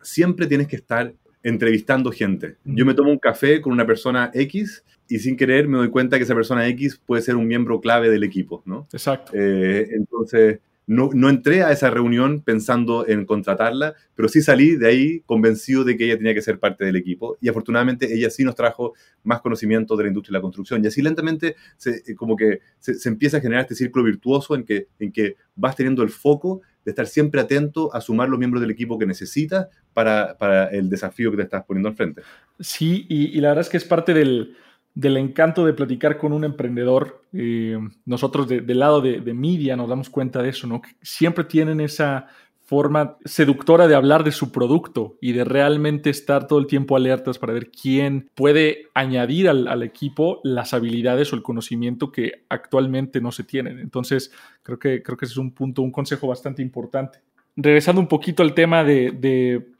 [0.00, 2.56] siempre tienes que estar entrevistando gente.
[2.64, 6.16] Yo me tomo un café con una persona X y sin querer me doy cuenta
[6.16, 8.88] que esa persona X puede ser un miembro clave del equipo, ¿no?
[8.94, 9.32] Exacto.
[9.34, 14.88] Eh, entonces, no, no, entré a esa reunión pensando en contratarla, pero sí salí de
[14.88, 18.42] ahí convencido de que ella tenía que ser parte del equipo y afortunadamente ella sí
[18.42, 22.14] nos trajo más conocimiento de la industria de la construcción y así lentamente se, eh,
[22.16, 25.76] como que se, se, empieza a generar este círculo virtuoso en que, en que vas
[25.76, 29.68] teniendo el foco de estar siempre atento a sumar los miembros del equipo que necesitas
[29.92, 32.22] para, para el desafío que te estás poniendo al frente.
[32.58, 34.56] Sí, y, y la verdad es que es parte del,
[34.94, 37.22] del encanto de platicar con un emprendedor.
[37.32, 40.82] Eh, nosotros de, del lado de, media nos damos cuenta de eso, ¿no?
[40.82, 42.26] Que siempre tienen esa
[42.64, 47.38] forma seductora de hablar de su producto y de realmente estar todo el tiempo alertas
[47.38, 53.20] para ver quién puede añadir al, al equipo las habilidades o el conocimiento que actualmente
[53.20, 53.78] no se tienen.
[53.78, 57.18] Entonces, creo que, creo que ese es un punto, un consejo bastante importante.
[57.56, 59.71] Regresando un poquito al tema de, de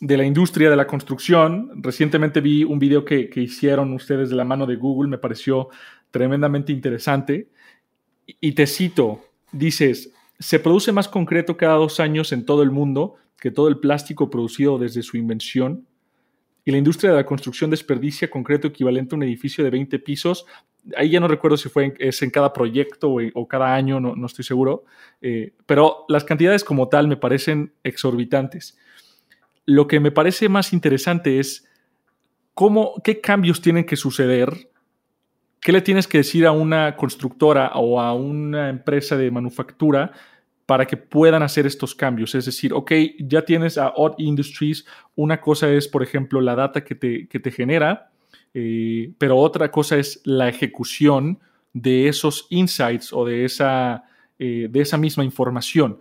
[0.00, 1.70] de la industria de la construcción.
[1.82, 5.68] Recientemente vi un video que, que, hicieron ustedes de la mano de Google, me pareció
[6.10, 7.48] tremendamente interesante.
[8.40, 13.16] Y te cito, dices, se produce más concreto cada dos años en todo el mundo
[13.40, 15.86] que todo el plástico producido desde su invención.
[16.64, 20.44] Y la industria de la construcción desperdicia concreto equivalente a un edificio de 20 pisos.
[20.96, 24.00] Ahí ya no recuerdo si fue en, es en cada proyecto o, o cada año,
[24.00, 24.84] no, no estoy seguro.
[25.22, 28.76] Eh, pero las cantidades como tal me parecen exorbitantes
[29.68, 31.68] lo que me parece más interesante es
[32.54, 34.70] cómo, qué cambios tienen que suceder,
[35.60, 40.12] qué le tienes que decir a una constructora o a una empresa de manufactura
[40.64, 42.34] para que puedan hacer estos cambios.
[42.34, 46.82] Es decir, ok, ya tienes a Odd Industries, una cosa es, por ejemplo, la data
[46.82, 48.10] que te, que te genera,
[48.54, 51.40] eh, pero otra cosa es la ejecución
[51.74, 54.04] de esos insights o de esa,
[54.38, 56.00] eh, de esa misma información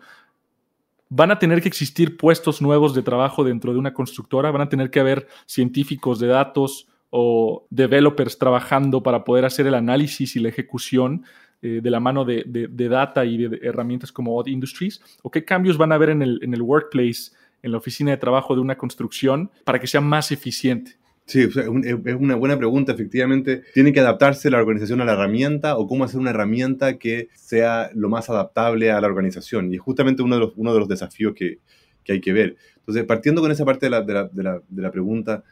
[1.09, 4.69] van a tener que existir puestos nuevos de trabajo dentro de una constructora, van a
[4.69, 10.39] tener que haber científicos de datos o developers trabajando para poder hacer el análisis y
[10.39, 11.23] la ejecución
[11.61, 15.43] eh, de la mano de, de, data y de, herramientas como Odd Industries, o qué
[15.43, 17.31] cambios van a haber en el, en el workplace,
[17.63, 20.97] en la oficina de trabajo de una construcción para que sea más eficiente.
[21.27, 23.61] Sí, es una buena pregunta, efectivamente.
[23.73, 27.91] ¿Tiene que adaptarse la organización a la herramienta o cómo hacer una herramienta que sea
[27.93, 29.69] lo más adaptable a la organización?
[29.69, 31.59] Y es justamente uno de los, uno de los desafíos que,
[32.05, 32.55] que hay que ver.
[32.77, 35.43] Entonces, partiendo con esa parte de la, de la, de la, de la pregunta,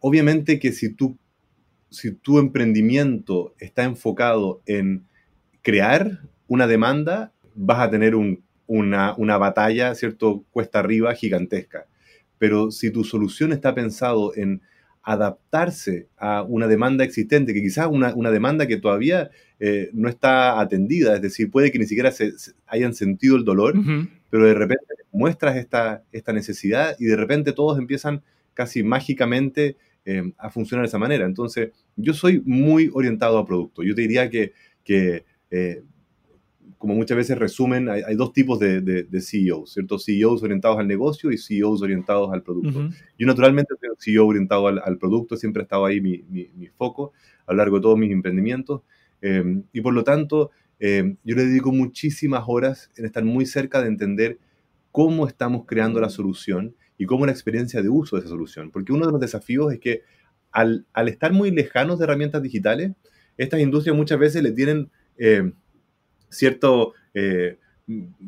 [0.00, 1.16] obviamente que si, tú,
[1.90, 5.04] si tu emprendimiento está enfocado en
[5.62, 10.44] crear una demanda, vas a tener un, una, una batalla, ¿cierto?
[10.50, 11.86] Cuesta arriba gigantesca.
[12.36, 14.62] Pero si tu solución está pensado en
[15.02, 20.60] adaptarse a una demanda existente, que quizás una, una demanda que todavía eh, no está
[20.60, 24.08] atendida, es decir, puede que ni siquiera se, se hayan sentido el dolor, uh -huh.
[24.30, 28.22] pero de repente muestras esta, esta necesidad y de repente todos empiezan
[28.54, 31.26] casi mágicamente eh, a funcionar de esa manera.
[31.26, 33.82] Entonces, yo soy muy orientado a producto.
[33.82, 34.52] Yo te diría que,
[34.84, 35.82] que eh,
[36.80, 39.98] como muchas veces resumen, hay, hay dos tipos de, de, de, CEOs, ¿cierto?
[39.98, 42.78] CEOs orientados al negocio y CEOs orientados al producto.
[42.78, 42.94] Uh -huh.
[43.18, 46.48] Yo naturalmente soy un CEO orientado al, al, producto, siempre ha estado ahí mi, mi,
[46.56, 47.12] mi, foco
[47.46, 48.80] a lo largo de todos mis emprendimientos.
[49.20, 53.82] Eh, y por lo tanto, eh, yo le dedico muchísimas horas en estar muy cerca
[53.82, 54.38] de entender
[54.90, 58.70] cómo estamos creando la solución y cómo la experiencia de uso de esa solución.
[58.70, 60.00] Porque uno de los desafíos es que
[60.50, 62.92] al, al estar muy lejanos de herramientas digitales,
[63.36, 64.88] estas industrias muchas veces le tienen...
[65.18, 65.52] Eh,
[66.30, 66.68] cierta
[67.14, 67.58] eh,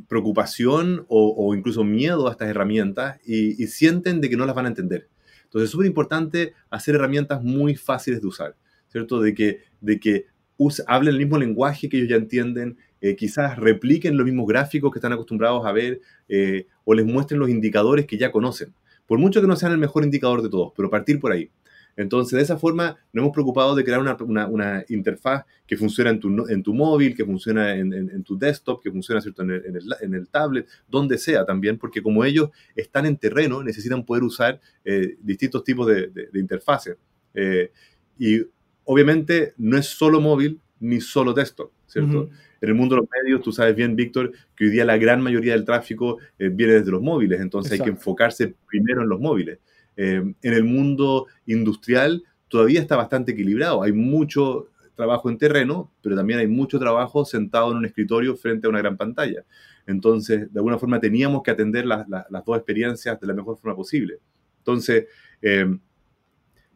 [0.08, 4.66] preocupación o, incluso miedo a estas herramientas y, y, sienten de que no las van
[4.66, 5.08] a entender.
[5.44, 8.56] Entonces es súper importante hacer herramientas muy fáciles de usar,
[8.88, 9.20] ¿cierto?
[9.20, 13.58] De que, de que use, hablen el mismo lenguaje que ellos ya entienden, eh, quizás
[13.58, 18.06] repliquen los mismos gráficos que están acostumbrados a ver eh, o les muestren los indicadores
[18.06, 18.72] que ya conocen.
[19.06, 21.50] Por mucho que no sean el mejor indicador de todos, pero partir por ahí.
[21.96, 26.10] Entonces, de esa forma, nos hemos preocupado de crear una, una, una interfaz que funciona
[26.10, 29.42] en tu, en tu móvil, que funciona en, en, en, tu desktop, que funciona ¿cierto?
[29.42, 33.16] En, el, en, el, en el tablet, donde sea también, porque como ellos están en
[33.16, 36.96] terreno, necesitan poder usar eh, distintos tipos de, de, de interfaces.
[37.34, 37.70] Eh,
[38.18, 38.40] y
[38.84, 42.18] obviamente no es solo móvil ni solo desktop, ¿cierto?
[42.18, 42.30] Uh -huh.
[42.60, 45.20] En el mundo de los medios, tú sabes bien, Víctor, que hoy día la gran
[45.20, 47.90] mayoría del tráfico eh, viene desde los móviles, entonces Exacto.
[47.90, 49.58] hay que enfocarse primero en los móviles.
[49.96, 53.82] Eh, en el mundo industrial todavía está bastante equilibrado.
[53.82, 58.66] Hay mucho trabajo en terreno, pero también hay mucho trabajo sentado en un escritorio frente
[58.66, 59.44] a una gran pantalla.
[59.86, 63.58] Entonces, de alguna forma teníamos que atender la, la, las dos experiencias de la mejor
[63.58, 64.18] forma posible.
[64.58, 65.06] Entonces,
[65.40, 65.66] eh,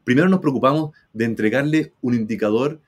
[0.02, 2.80] primero nos preocupamos de entregarle un indicador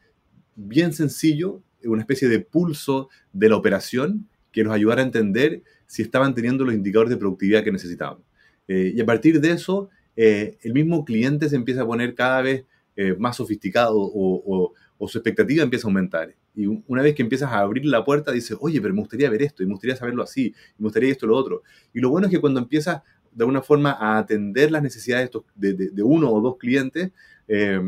[0.57, 6.03] bien sencillo, una especie de pulso de la operación que nos ayudara a entender si
[6.03, 8.19] estaban teniendo los indicadores de productividad que necesitaban.
[8.67, 9.89] Eh, y a partir de eso,
[10.21, 12.65] eh, el mismo cliente se empieza a poner cada vez
[12.97, 16.35] eh, más sofisticado o, o, o su expectativa empieza a aumentar.
[16.57, 19.43] Y una vez que empiezas a abrir la puerta, dices, oye, pero me gustaría ver
[19.43, 21.63] esto, y me gustaría saberlo así, y me gustaría esto lo otro.
[21.95, 23.01] Y lo bueno es que cuando empiezas
[23.31, 27.13] de alguna forma a atender las necesidades de, uno o dos clientes,
[27.47, 27.81] eh,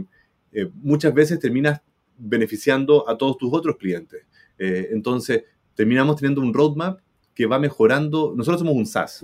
[0.74, 1.80] muchas veces terminas
[2.16, 4.24] beneficiando a todos tus otros clientes.
[4.56, 5.42] Entonces,
[5.74, 7.00] terminamos teniendo un roadmap
[7.34, 8.34] que va mejorando.
[8.36, 9.20] Nosotros somos un SaaS,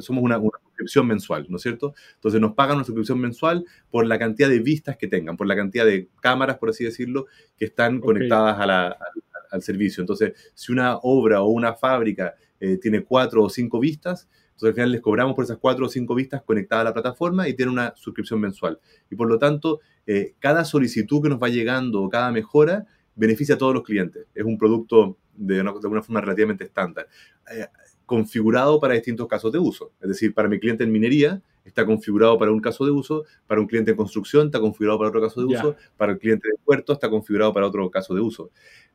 [0.00, 0.38] somos una,
[0.84, 1.94] suscripción mensual, ¿no es cierto?
[2.14, 5.56] Entonces nos pagan una suscripción mensual por la cantidad de vistas que tengan, por la
[5.56, 7.26] cantidad de cámaras, por así decirlo,
[7.56, 10.00] que están conectadas al, servicio.
[10.00, 12.34] Entonces, si una obra o una fábrica
[12.82, 16.14] tiene cuatro o cinco vistas, entonces al final les cobramos por esas cuatro o cinco
[16.14, 18.78] vistas conectadas a la plataforma y tienen una suscripción mensual.
[19.10, 23.56] Y por lo tanto, eh, cada solicitud que nos va llegando o cada mejora beneficia
[23.56, 24.26] a todos los clientes.
[24.32, 27.08] Es un producto de, una, de alguna forma relativamente estándar,
[27.52, 27.66] eh,
[28.06, 29.92] configurado para distintos casos de uso.
[30.00, 33.60] Es decir, para mi cliente en minería está configurado para un caso de uso, para
[33.60, 36.58] un cliente en construcción está configurado para otro caso de uso, para el cliente de
[36.64, 38.50] puerto está configurado para otro caso de uso.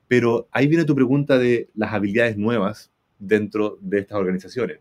[0.08, 4.80] Pero ahí viene tu pregunta de las habilidades nuevas dentro de estas organizaciones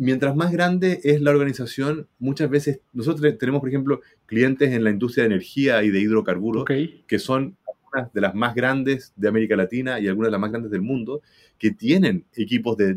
[0.00, 4.88] mientras más grande es la organización, muchas veces nosotros tenemos, por ejemplo, clientes en la
[4.88, 6.64] industria de energía y de hidrocarburos,
[7.06, 7.58] que son
[7.92, 10.82] algunas de las más grandes de América Latina y algunas de las más grandes del
[10.82, 11.22] mundo,
[11.58, 12.96] que tienen equipos de,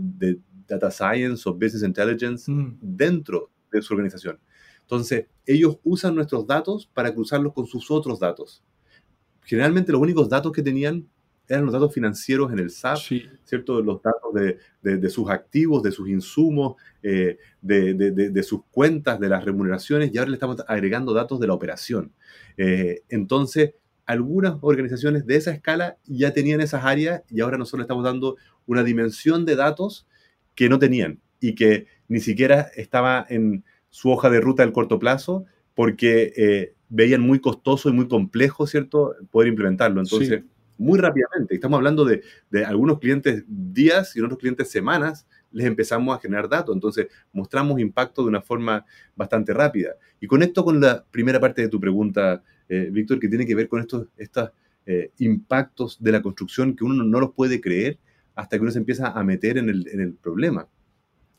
[0.66, 2.78] data science o business intelligence mm.
[2.82, 4.40] dentro de su organización.
[4.82, 8.64] Entonces, ellos usan nuestros datos para cruzarlos con sus otros datos.
[9.44, 11.06] Generalmente los únicos datos que tenían
[11.48, 13.00] eran los datos financieros en el SAP,
[13.44, 13.82] ¿cierto?
[13.82, 14.34] Los datos
[14.82, 20.30] de, sus activos, de sus insumos, eh, de, sus cuentas, de las remuneraciones, y ahora
[20.30, 22.14] le estamos agregando datos de la operación.
[22.56, 23.74] Eh, entonces,
[24.06, 28.84] algunas organizaciones de esa escala ya tenían esas áreas y ahora nosotros estamos dando una
[28.84, 30.08] dimensión de datos
[30.56, 35.00] que no tenían y que ni siquiera estaba en su hoja de ruta del corto
[35.00, 40.02] plazo porque eh, veían muy costoso y muy complejo, ¿cierto?, poder implementarlo.
[40.02, 40.44] Entonces,
[40.78, 41.56] muy rápidamente.
[41.56, 42.22] Estamos hablando de,
[42.66, 46.76] algunos clientes días y otros clientes semanas, les empezamos a generar datos.
[46.76, 48.86] Entonces, mostramos impacto de una forma
[49.16, 49.96] bastante rápida.
[50.20, 53.68] Y conecto con la primera parte de tu pregunta, eh, Víctor, que tiene que ver
[53.68, 54.50] con estos, estos
[54.86, 57.98] eh, impactos de la construcción que uno no los puede creer
[58.36, 60.68] hasta que uno se empieza a meter en el, en el problema.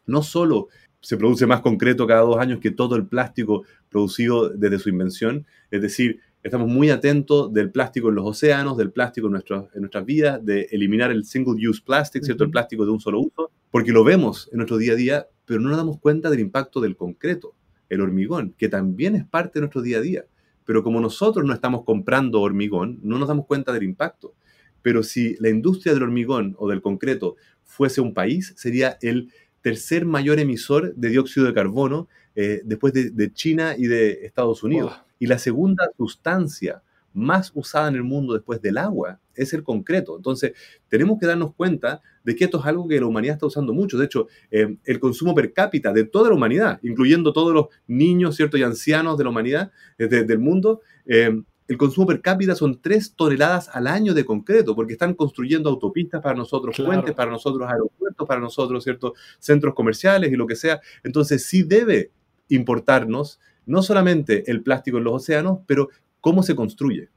[0.07, 0.69] No solo
[1.01, 5.47] se produce más concreto cada dos años que todo el plástico producido desde su invención,
[5.71, 10.05] es decir, Estamos muy atentos del plástico en los océanos, del plástico en, en nuestras
[10.05, 12.45] vidas, de eliminar el single-use plastic, ¿cierto?
[12.45, 15.59] El plástico de un solo uso, porque lo vemos en nuestro día a día, pero
[15.59, 17.55] no nos damos cuenta del impacto del concreto,
[17.89, 20.25] el hormigón, que también es parte de nuestro día a día.
[20.65, 24.35] Pero como nosotros no estamos comprando hormigón, no nos damos cuenta del impacto.
[24.83, 30.05] Pero si la industria del hormigón o del concreto fuese un país, sería el tercer
[30.05, 34.93] mayor emisor de dióxido de carbono eh, después de, China y de Estados Unidos.
[35.19, 36.83] Y la segunda sustancia
[37.15, 40.17] más usada en el mundo después del agua es el concreto.
[40.17, 40.53] Entonces,
[40.89, 43.97] tenemos que darnos cuenta de que esto es algo que la humanidad está usando mucho.
[43.99, 48.37] De hecho, eh, el consumo per cápita de toda la humanidad, incluyendo todos los niños
[48.37, 48.57] ¿cierto?
[48.57, 53.15] y ancianos de la humanidad, eh, del mundo, eh, el consumo per cápita son 3
[53.15, 58.29] toneladas al año de concreto, porque están construyendo autopistas para nosotros, puentes para nosotros, aeropuertos
[58.29, 59.15] para nosotros, ¿cierto?
[59.39, 60.81] centros comerciales y lo que sea.
[61.03, 62.11] Entonces, sí debe
[62.49, 65.89] importarnos no solamente el plástico en los océanos, pero
[66.25, 67.11] cómo se construye.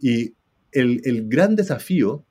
[0.00, 0.34] Y
[0.72, 2.24] el, gran desafío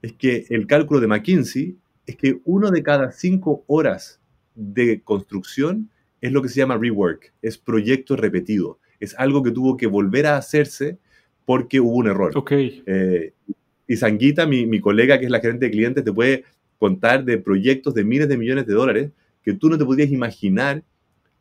[0.00, 1.76] es que el cálculo de McKinsey
[2.06, 4.20] es que uno de cada cinco horas
[4.54, 9.76] de construcción es lo que se llama rework, es proyecto repetido, es algo que tuvo
[9.76, 10.98] que volver a hacerse
[11.46, 12.30] porque hubo un error.
[12.32, 12.84] Okay.
[12.86, 13.32] Eh,
[13.88, 16.44] y Sanguita, mi, mi, colega que es la gerente de clientes, te puede
[16.78, 19.10] contar de proyectos de miles de millones de dólares
[19.42, 20.84] que tú no te podías imaginar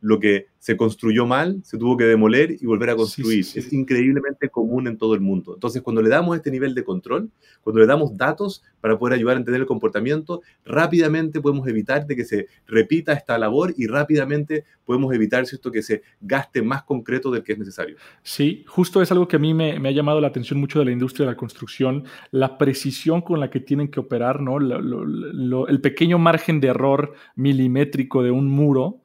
[0.01, 3.39] lo que se construyó mal, se tuvo que demoler y volver a construir.
[3.39, 5.53] Es increíblemente común en todo el mundo.
[5.55, 7.31] Entonces, cuando le damos este nivel de control,
[7.61, 12.15] cuando le damos datos para poder ayudar a entender el comportamiento, rápidamente podemos evitar de
[12.15, 15.71] que se repita esta labor y rápidamente podemos evitar ¿cierto?
[15.71, 17.95] que se gaste más concreto del que es necesario.
[18.23, 20.91] Sí, justo es algo que a mí me, ha llamado la atención mucho de la
[20.91, 24.57] industria de la construcción, la precisión con la que tienen que operar, ¿no?
[24.59, 29.00] el pequeño margen de error milimétrico de un muro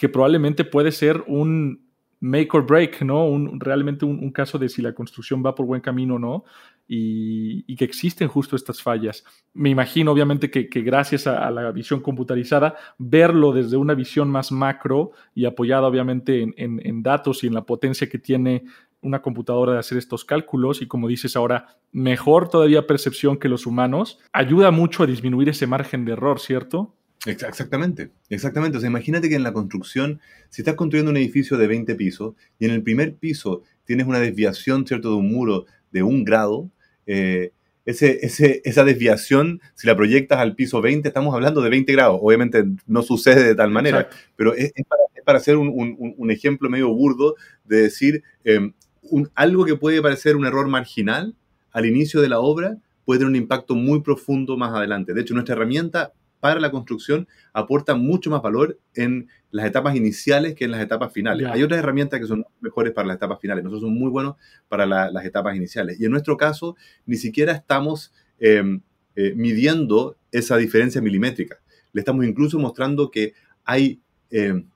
[0.00, 1.86] que probablemente puede ser un
[2.20, 3.26] make or break, ¿no?
[3.26, 6.44] Un, realmente un, caso de si la construcción va por buen camino o no,
[6.88, 9.22] y, que existen justo estas fallas.
[9.52, 15.10] Me imagino, obviamente, que, gracias a, la visión computarizada, verlo desde una visión más macro
[15.34, 18.64] y apoyada, obviamente, en, en datos y en la potencia que tiene
[19.02, 23.66] una computadora de hacer estos cálculos y como dices ahora, mejor todavía percepción que los
[23.66, 26.94] humanos, ayuda mucho a disminuir ese margen de error, ¿cierto?
[27.26, 28.78] Exactamente, exactamente.
[28.78, 32.34] O sea, imagínate que en la construcción, si estás construyendo un edificio de 20 pisos
[32.58, 36.70] y en el primer piso tienes una desviación, ¿cierto?, de un muro de un grado,
[37.06, 37.52] eh,
[37.84, 42.20] ese, esa desviación, si la proyectas al piso 20, estamos hablando de 20 grados.
[42.22, 44.72] Obviamente no sucede de tal manera, pero es,
[45.24, 48.72] para, hacer un, ejemplo medio burdo de decir em,
[49.34, 51.34] algo que puede parecer un error marginal
[51.72, 55.14] al inicio de la obra puede tener un impacto muy profundo más adelante.
[55.14, 60.54] De hecho, nuestra herramienta para la construcción aporta mucho más valor en las etapas iniciales
[60.54, 61.46] que en las etapas finales.
[61.48, 64.36] Hay otras herramientas que son mejores para las etapas finales, nosotros somos muy buenos
[64.68, 66.00] para las etapas iniciales.
[66.00, 66.76] Y en nuestro caso,
[67.06, 68.80] ni siquiera estamos em,
[69.16, 71.60] eh, midiendo esa diferencia milimétrica.
[71.92, 73.34] Le estamos incluso mostrando que
[73.64, 74.66] hay em,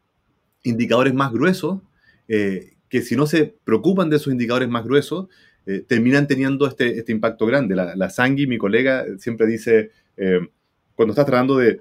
[0.65, 1.81] indicadores más gruesos
[2.29, 5.29] eh, que si no se preocupan de esos indicadores más gruesos,
[5.67, 7.75] eh, terminan teniendo este, este, impacto grande.
[7.75, 10.49] La, la Sangui, mi colega, siempre dice, em,
[10.95, 11.81] cuando estás tratando de,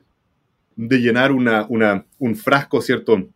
[0.75, 3.27] llenar una, un frasco, ¿cierto?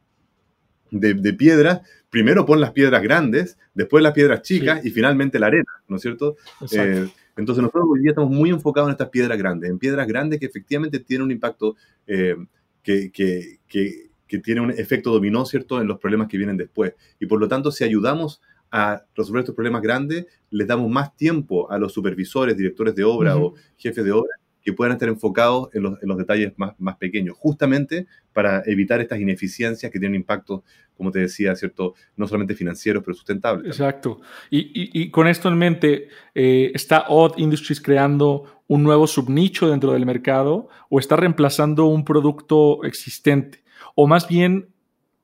[0.90, 5.48] De, de piedras, primero pon las piedras grandes, después las piedras chicas y finalmente la
[5.48, 6.38] arena, ¿no es cierto?
[6.72, 10.40] Eh, entonces nosotros hoy día estamos muy enfocados en estas piedras grandes, en piedras grandes
[10.40, 11.76] que efectivamente tienen un impacto
[12.08, 12.36] eh,
[12.82, 16.94] que, que, que, que, tiene un efecto dominó, ¿cierto?, en los problemas que vienen después.
[17.20, 21.70] Y por lo tanto, si ayudamos a resolver estos problemas grandes, les damos más tiempo
[21.70, 24.34] a los supervisores, directores de obra o jefes de obra
[24.68, 29.98] que puedan estar enfocados en los, detalles más, pequeños, justamente para evitar estas ineficiencias que
[29.98, 30.66] tienen impacto,
[30.98, 31.94] como te decía, ¿cierto?
[32.18, 33.66] No solamente financieros, pero sustentables.
[33.66, 34.20] Exacto.
[34.50, 40.06] Y, con esto en mente, eh, ¿está Odd Industries creando un nuevo subnicho dentro del
[40.06, 43.64] mercado o está reemplazando un producto existente?
[43.96, 44.68] O más bien,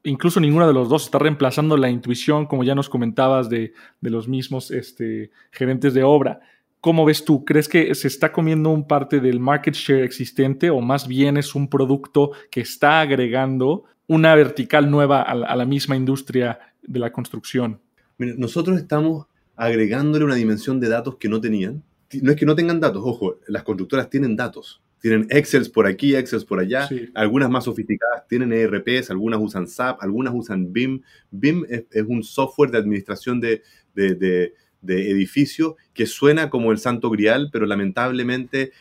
[0.04, 4.10] incluso ninguno de los dos está reemplazando la intuición, como ya nos comentabas, de, de
[4.10, 6.40] los mismos este, gerentes de obra.
[6.84, 7.46] ¿Cómo ves tú?
[7.46, 11.56] ¿Crees que se está comiendo un parte del market share existente o más bien es
[11.56, 17.80] un producto que está agregando una vertical nueva a la, misma industria de la construcción?
[18.18, 21.82] nosotros estamos agregándole una dimensión de datos que no tenían.
[22.22, 24.82] No es que no tengan datos, ojo, las constructoras tienen datos.
[25.00, 26.90] Tienen Excel por aquí, Excel por allá.
[27.14, 31.02] Algunas más sofisticadas tienen ERPs, algunas usan SAP, algunas usan BIM.
[31.32, 33.62] BIM es, un software de administración de,
[33.94, 34.54] de
[34.88, 38.72] edificio que suena como el santo grial, pero lamentablemente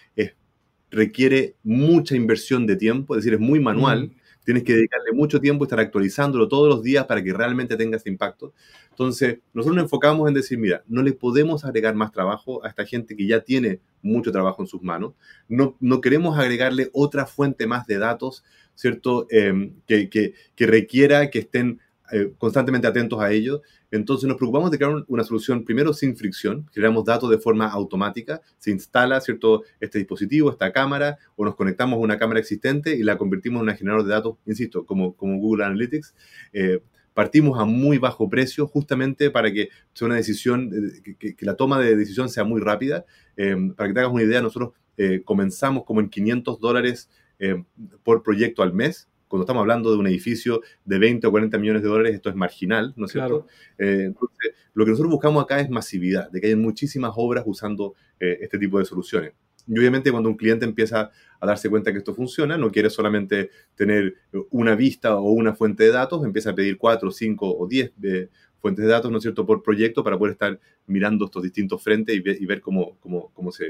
[0.93, 4.13] requiere mucha inversión de tiempo, es decir, es muy manual.
[4.45, 8.11] Tienes que dedicarle mucho tiempo, estar actualizándolo todos los días para que realmente tenga ese
[8.11, 8.53] impacto.
[8.91, 12.85] Entonces, nosotros nos enfocamos en decir, mira, no le podemos agregar más trabajo a esta
[12.85, 15.15] gente que ya tiene mucho trabajo en sus manos.
[15.49, 18.45] No, no queremos agregarle otra fuente más de datos,
[18.75, 19.27] ¿cierto?
[19.31, 21.81] Em, que, que, que requiera que estén
[22.15, 23.63] eh, constantemente atentos a ello.
[23.91, 28.43] Entonces nos preocupamos de crear una solución primero sin fricción, creamos datos de forma automática,
[28.59, 33.03] se instala cierto este dispositivo, esta cámara, o nos conectamos a una cámara existente y
[33.03, 36.15] la convertimos en un generador de datos, insisto, como, como Google Analytics.
[36.53, 36.83] Eh,
[37.15, 40.71] partimos a muy bajo precio justamente para que sea una decisión,
[41.07, 43.07] eh, que, la toma de decisión sea muy rápida.
[43.77, 44.75] para que te hagas una idea, nosotros
[45.25, 47.09] comenzamos como en 500 dólares
[48.05, 51.83] por proyecto al mes cuando estamos hablando de un edificio de 20 o 40 millones
[51.83, 53.47] de dólares, esto es marginal, ¿no es cierto?
[53.79, 57.95] Eh, entonces, lo que nosotros buscamos acá es masividad, de que haya muchísimas obras usando
[58.21, 59.33] eh, este tipo de soluciones.
[59.67, 61.11] Y obviamente cuando un cliente empieza
[61.41, 64.17] a darse cuenta que esto funciona, no quiere solamente tener
[64.51, 68.29] una vista o una fuente de datos, empieza a pedir 4, 5 o 10 eh,
[68.59, 72.15] fuentes de datos, ¿no es cierto?, por proyecto para poder estar mirando estos distintos frentes
[72.15, 73.65] y, ver cómo, cómo, cómo, se,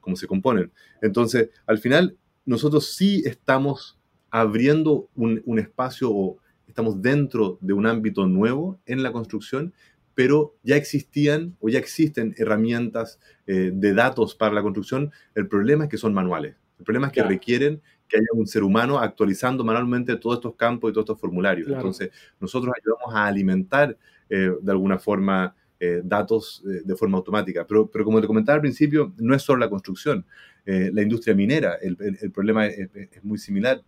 [0.00, 0.72] cómo se componen.
[1.02, 3.98] Entonces, al final, nosotros sí estamos
[4.32, 9.74] abriendo un, espacio o estamos dentro de un ámbito nuevo en la construcción,
[10.14, 15.12] pero ya existían o ya existen herramientas eh, de datos para la construcción.
[15.34, 16.56] El problema es que son manuales.
[16.78, 20.90] El problema es que requieren que haya un ser humano actualizando manualmente todos estos campos
[20.90, 21.68] y todos estos formularios.
[21.68, 22.10] Entonces,
[22.40, 23.96] nosotros ayudamos a alimentar
[24.30, 27.66] eh, de alguna forma eh, datos de forma automática.
[27.66, 30.24] Pero, pero, como te comentaba al principio, no es solo la construcción.
[30.64, 32.88] la industria minera, el, problema es,
[33.22, 33.82] muy similar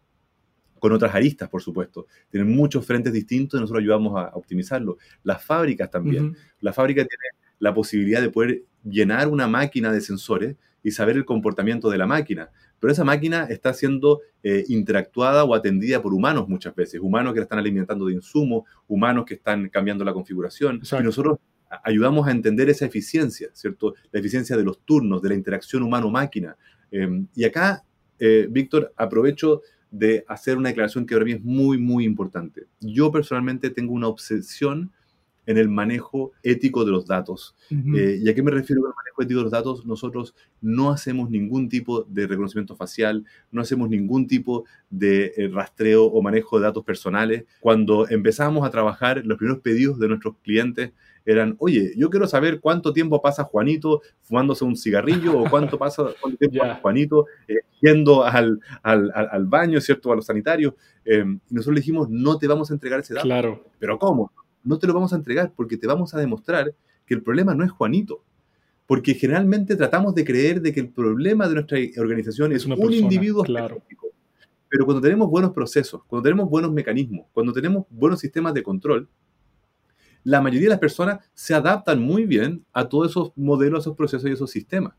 [0.85, 2.09] con otras aristas, por supuesto.
[2.29, 4.99] Tienen muchos frentes distintos y nosotros ayudamos a, optimizarlo.
[5.23, 6.37] Las fábricas también.
[6.61, 7.25] La fábrica tiene
[7.59, 12.07] la posibilidad de poder llenar una máquina de sensores y saber el comportamiento de la
[12.07, 12.51] máquina.
[12.79, 17.39] Pero esa máquina está siendo eh, interactuada o atendida por humanos muchas veces, humanos que
[17.41, 20.83] la están alimentando de insumos, humanos que están cambiando la configuración.
[21.01, 21.39] Y nosotros
[21.83, 23.95] ayudamos a entender esa eficiencia, ¿cierto?
[24.13, 26.59] La eficiencia de los turnos, de la interacción humano-máquina.
[26.91, 27.85] Em, y acá,
[28.19, 29.63] eh, Víctor, aprovecho
[29.95, 32.67] de hacer una declaración que para mí es muy, muy importante.
[32.81, 34.91] Yo personalmente tengo una obsesión
[35.47, 37.55] en el manejo ético de los datos.
[37.71, 39.87] Eh, ¿Y a qué me refiero con el manejo ético de los datos?
[39.87, 46.07] Nosotros no hacemos ningún tipo de reconocimiento facial, no hacemos ningún tipo de eh, rastreo
[46.07, 47.45] o manejo de datos personales.
[47.61, 50.91] Cuando empezamos a trabajar, los primeros pedidos de nuestros clientes
[51.25, 56.05] eran, oye, yo quiero saber cuánto tiempo pasa Juanito fumándose un cigarrillo o cuánto pasa
[56.21, 60.13] cuánto tiempo pasa Juanito eh, yendo al, al, al, baño, ¿cierto?
[60.13, 60.75] A los sanitarios.
[61.05, 63.27] Em, y nosotros le dijimos, no te vamos a entregar ese dato.
[63.27, 63.65] Claro.
[63.79, 64.33] ¿Pero cómo?
[64.63, 66.75] No te lo vamos a entregar porque te vamos a demostrar
[67.07, 68.23] que el problema no es Juanito.
[68.87, 73.43] Porque generalmente tratamos de creer de que el problema de nuestra organización es, un individuo
[73.43, 73.83] claro.
[74.69, 79.09] Pero cuando tenemos buenos procesos, cuando tenemos buenos mecanismos, cuando tenemos buenos sistemas de control,
[80.25, 84.29] la mayoría de las personas se adaptan muy bien a todos esos modelos, esos procesos
[84.29, 84.95] y esos sistemas.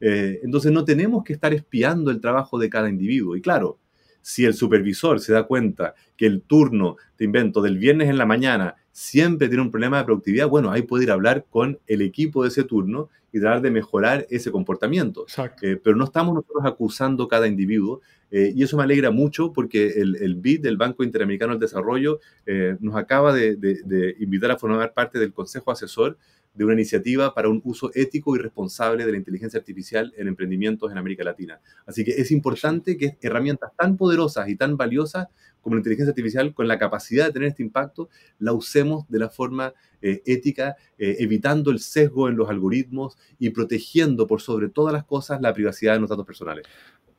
[0.00, 3.36] Eh, entonces no tenemos que estar espiando el trabajo de cada individuo.
[3.36, 3.78] Y claro,
[4.22, 8.26] si el supervisor se da cuenta que el turno, te invento, del viernes en la
[8.26, 12.02] mañana siempre tiene un problema de productividad, bueno, ahí puede ir a hablar con el
[12.02, 15.26] equipo de ese turno y tratar de mejorar ese comportamiento.
[15.62, 18.00] Eh, pero no estamos nosotros acusando cada individuo,
[18.30, 22.20] eh, y eso me alegra mucho porque el, el BID, el Banco Interamericano del Desarrollo,
[22.46, 26.16] eh, nos acaba de, de, invitar a formar parte del Consejo Asesor
[26.54, 30.90] de una iniciativa para un uso ético y responsable de la inteligencia artificial en emprendimientos
[30.90, 31.60] en América Latina.
[31.86, 35.28] Así que es importante que herramientas tan poderosas y tan valiosas
[35.60, 39.28] como la inteligencia artificial, con la capacidad de tener este impacto, la usemos de la
[39.28, 45.04] forma eh, ética, evitando el sesgo en los algoritmos y protegiendo por sobre todas las
[45.04, 46.66] cosas la privacidad de los datos personales.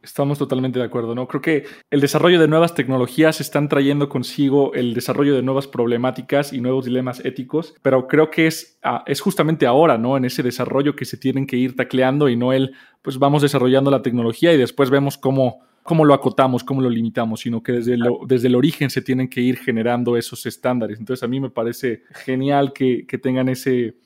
[0.04, 1.28] Estamos totalmente de acuerdo, ¿no?
[1.28, 6.54] Creo que el desarrollo de nuevas tecnologías están trayendo consigo el desarrollo de nuevas problemáticas
[6.54, 10.18] y nuevos dilemas éticos, pero creo que es, ah, es justamente ahora, ¿no?
[10.18, 12.74] En ese desarrollo que se tienen que ir tacleando y no el,
[13.04, 17.42] pues vamos desarrollando la tecnología y después vemos cómo, cómo lo acotamos, cómo lo limitamos,
[17.42, 17.96] sino que desde,
[18.26, 20.98] desde el origen se tienen que ir generando esos estándares.
[20.98, 23.98] Entonces a mí me parece genial que, que tengan ese,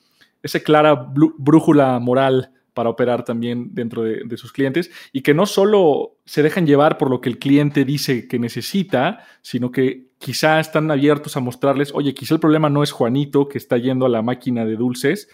[0.44, 0.94] ese clara
[1.38, 6.68] brújula moral para operar también dentro de, sus clientes y que no solo se dejan
[6.68, 11.40] llevar por lo que el cliente dice que necesita, sino que quizá están abiertos a
[11.40, 14.76] mostrarles, oye, quizá el problema no es Juanito que está yendo a la máquina de
[14.76, 15.30] dulces,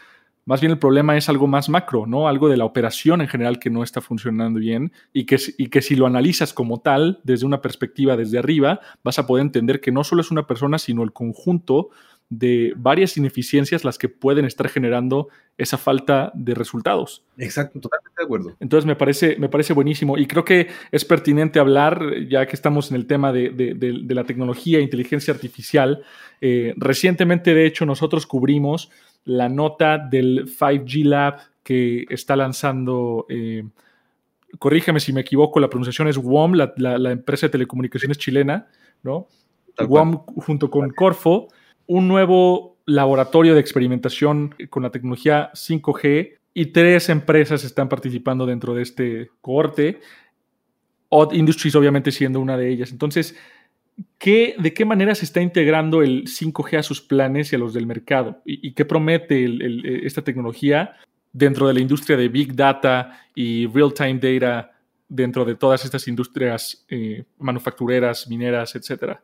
[0.45, 2.27] más bien el problema es algo más macro, ¿no?
[2.27, 5.81] Algo de la operación en general que no está funcionando bien y que, y que
[5.81, 9.91] si lo analizas como tal, desde una perspectiva desde arriba, vas a poder entender que
[9.91, 11.89] no solo es una persona, sino el conjunto
[12.31, 15.27] de varias ineficiencias las que pueden estar generando
[15.57, 17.25] esa falta de resultados.
[17.37, 18.55] Exacto, totalmente de acuerdo.
[18.61, 22.89] Entonces me parece, me parece buenísimo y creo que es pertinente hablar, ya que estamos
[22.89, 26.05] en el tema de, la tecnología e inteligencia artificial.
[26.39, 28.89] Eh, recientemente, de hecho, nosotros cubrimos
[29.25, 33.25] la nota del 5G Lab que está lanzando...
[33.27, 33.65] Eh,
[34.57, 38.67] corrígeme si me equivoco, la pronunciación es WOM, la, empresa de telecomunicaciones chilena,
[39.03, 39.27] ¿no?
[39.77, 41.49] WOM junto con Corfo
[41.91, 48.73] un nuevo laboratorio de experimentación con la tecnología 5G y tres empresas están participando dentro
[48.73, 49.99] de este cohorte.
[51.09, 52.93] Odd Industries obviamente siendo una de ellas.
[52.93, 53.35] Entonces,
[54.17, 57.73] ¿qué, ¿de qué manera se está integrando el 5G a sus planes y a los
[57.73, 58.41] del mercado?
[58.45, 59.49] ¿Y, qué promete
[60.07, 60.95] esta tecnología
[61.33, 64.71] dentro de la industria de Big Data y Real-Time Data
[65.09, 69.21] dentro de todas estas industrias eh, manufactureras, mineras, etcétera?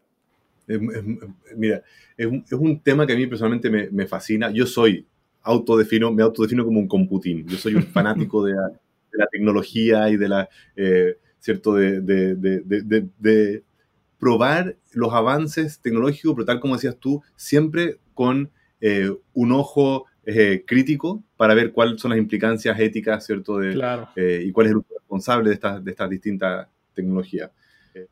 [1.56, 1.84] Mira,
[2.18, 4.52] es un, tema que a mí personalmente me, fascina.
[4.52, 5.06] Yo soy,
[5.44, 7.48] autodefino, me autodefino como un computín.
[7.48, 11.76] Yo soy un fanático de la, tecnología y de la, eh, ¿cierto?
[11.76, 13.64] De, de,
[14.20, 18.50] probar los avances tecnológicos, pero tal como decías tú, siempre con
[18.82, 23.60] eh, un ojo eh, crítico para ver cuáles son las implicancias éticas, ¿cierto?
[23.60, 27.52] De, y cuál es el responsable de estas, de estas distintas tecnologías.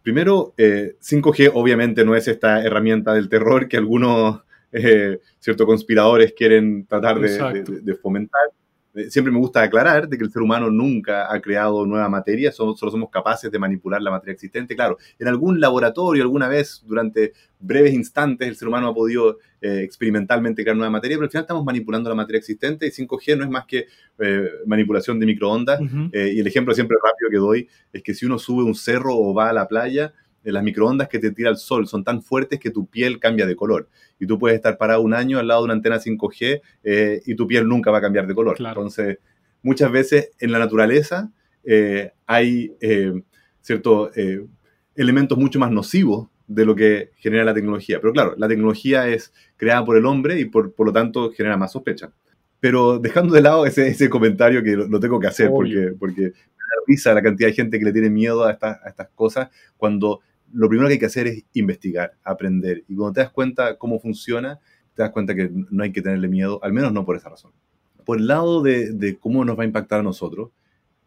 [0.02, 6.34] Primero, 5G eh, obviamente no es esta herramienta del terror que algunos eh, ciertos conspiradores
[6.34, 8.42] quieren tratar de, fomentar.
[8.94, 12.52] Eh, siempre me gusta aclarar de que el ser humano nunca ha creado nueva materia,
[12.52, 14.76] solo, somos capaces de manipular la materia existente.
[14.76, 19.84] Claro, en algún laboratorio alguna vez, durante breves instantes, el ser humano ha podido eh,
[19.84, 23.44] experimentalmente crear nueva materia, pero al final estamos manipulando la materia existente y 5G no
[23.46, 23.88] es más que
[24.20, 25.80] eh, manipulación de microondas.
[25.82, 29.34] y el ejemplo siempre rápido que doy es que si uno sube un cerro o
[29.34, 30.14] va a la playa,
[30.52, 33.56] las microondas que te tira el sol son tan fuertes que tu piel cambia de
[33.56, 33.90] color.
[34.20, 37.36] Y tú puedes estar parado un año al lado de una antena 5G eh, y
[37.36, 38.56] tu piel nunca va a cambiar de color.
[38.60, 39.18] Entonces,
[39.64, 41.32] muchas veces en la naturaleza
[41.64, 43.24] eh, hay eh,
[43.62, 44.12] ciertos
[44.96, 48.00] elementos mucho más nocivos de lo que genera la tecnología.
[48.00, 51.72] Pero claro, la tecnología es creada por el hombre y por, lo tanto genera más
[51.72, 52.12] sospecha.
[52.60, 56.84] Pero dejando de lado ese, comentario que lo, tengo que hacer porque, porque me da
[56.88, 60.22] risa la cantidad de gente que le tiene miedo a, a estas cosas cuando
[60.54, 62.84] lo primero que hay que hacer es investigar, aprender.
[62.88, 64.60] Y cuando te das cuenta cómo funciona,
[64.96, 67.52] te das cuenta que no hay que tenerle miedo, al menos no por esa razón.
[68.06, 70.52] Por el lado de, cómo nos va a impactar a nosotros,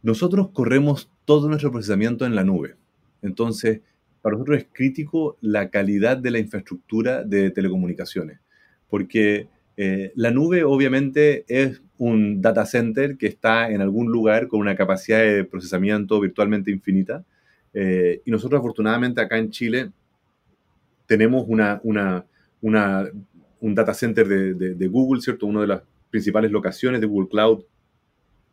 [0.03, 2.77] nosotros corremos todo nuestro procesamiento en la nube.
[3.23, 3.81] Entonces,
[4.23, 8.41] para nosotros es crítico la calidad de la infraestructura de telecomunicaciones,
[8.89, 9.49] porque
[9.81, 14.75] Eh, la nube obviamente es un data center que está en algún lugar con una
[14.75, 17.25] capacidad de procesamiento virtualmente infinita.
[17.73, 19.93] Eh, y nosotros afortunadamente acá en Chile
[21.07, 25.47] tenemos una, un data center de, de, Google, ¿cierto?
[25.47, 27.63] Una de las principales locaciones de Google Cloud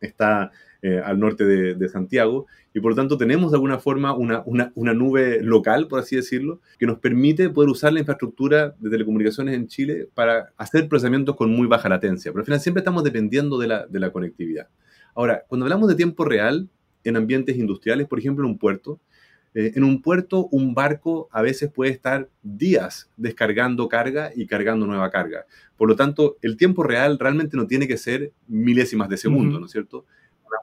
[0.00, 0.50] está
[0.82, 4.44] eh, al norte de, Santiago, y por lo tanto tenemos de alguna forma una,
[4.76, 9.66] nube local, por así decirlo, que nos permite poder usar la infraestructura de telecomunicaciones en
[9.66, 13.66] Chile para hacer procesamientos con muy baja latencia, pero al final siempre estamos dependiendo de
[13.66, 14.68] la, conectividad.
[15.14, 16.68] Ahora, cuando hablamos de tiempo real
[17.02, 19.00] en ambientes industriales, por ejemplo en un puerto,
[19.58, 24.86] eh, en un puerto, un barco a veces puede estar días descargando carga y cargando
[24.86, 25.46] nueva carga.
[25.78, 29.64] Por lo tanto, el tiempo real realmente no tiene que ser milésimas de segundo, ¿no
[29.64, 30.04] es cierto?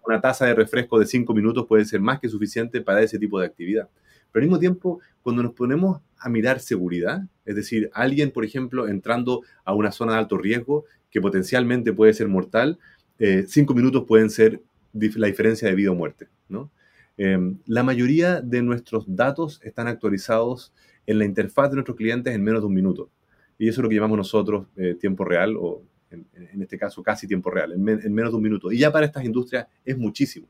[0.05, 3.39] una, taza de refresco de 5 minutos puede ser más que suficiente para ese tipo
[3.39, 3.89] de actividad.
[4.31, 8.87] Pero al mismo tiempo, cuando nos ponemos a mirar seguridad, es decir, alguien, por ejemplo,
[8.87, 12.77] entrando a una zona de alto riesgo que potencialmente puede ser mortal,
[13.17, 14.61] 5 eh, minutos pueden ser
[14.93, 16.27] la diferencia de vida o muerte.
[16.47, 16.69] ¿no?
[17.17, 20.73] Em, la mayoría de nuestros datos están actualizados
[21.05, 23.09] en la interfaz de nuestros clientes en menos de un minuto.
[23.57, 27.27] Y eso es lo que llamamos nosotros eh, tiempo real o en, este caso casi
[27.27, 28.71] tiempo real, en, menos de un minuto.
[28.71, 30.47] Y ya para estas industrias es muchísimo.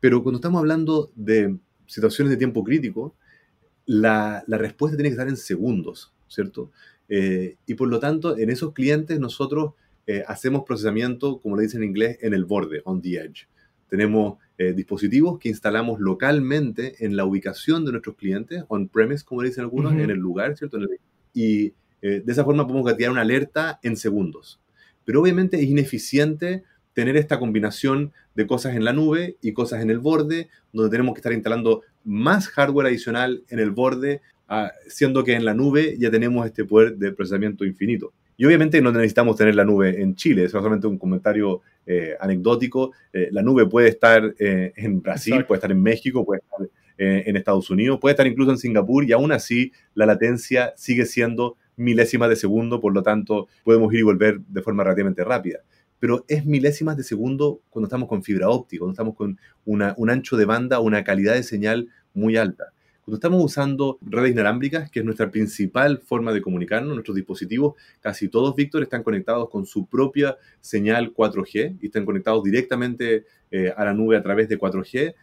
[0.00, 3.14] Pero cuando estamos hablando de situaciones de tiempo crítico,
[3.84, 6.70] la, respuesta tiene que estar en segundos, ¿cierto?
[7.08, 9.74] Eh, y por lo tanto, en esos clientes nosotros
[10.06, 13.46] eh, hacemos procesamiento, como le dicen en inglés, en el borde, on the edge.
[13.88, 19.64] Tenemos eh, dispositivos que instalamos localmente en la ubicación de nuestros clientes, on-premise, como dicen
[19.64, 20.78] algunos, en el lugar, ¿cierto?
[21.32, 24.60] y de esa forma podemos gatear una alerta en segundos.
[25.04, 26.64] Pero obviamente es ineficiente
[26.98, 31.14] tener esta combinación de cosas en la nube y cosas en el borde, donde tenemos
[31.14, 35.96] que estar instalando más hardware adicional en el borde, ah, siendo que en la nube
[35.98, 38.12] ya tenemos este poder de procesamiento infinito.
[38.40, 42.92] Y obviamente no necesitamos tener la nube en Chile, es solamente un comentario eh, anecdótico.
[43.12, 46.68] Eh, la nube puede estar eh, en Brasil, puede estar en México, puede estar
[47.00, 51.56] en Estados Unidos, puede estar incluso en Singapur y aún así la latencia sigue siendo
[51.76, 55.60] milésimas de segundo, por lo tanto podemos ir y volver de forma relativamente rápida.
[56.00, 60.36] Pero es milésimas de segundo cuando estamos con fibra óptica, cuando estamos con un ancho
[60.36, 62.72] de banda, una calidad de señal muy alta.
[63.08, 68.28] Cuando estamos usando redes inalámbricas, que es nuestra principal forma de comunicarnos, nuestros dispositivos, casi
[68.28, 73.86] todos, Víctor, están conectados con su propia señal 4G y están conectados directamente eh, a
[73.86, 75.14] la nube a través de 4G.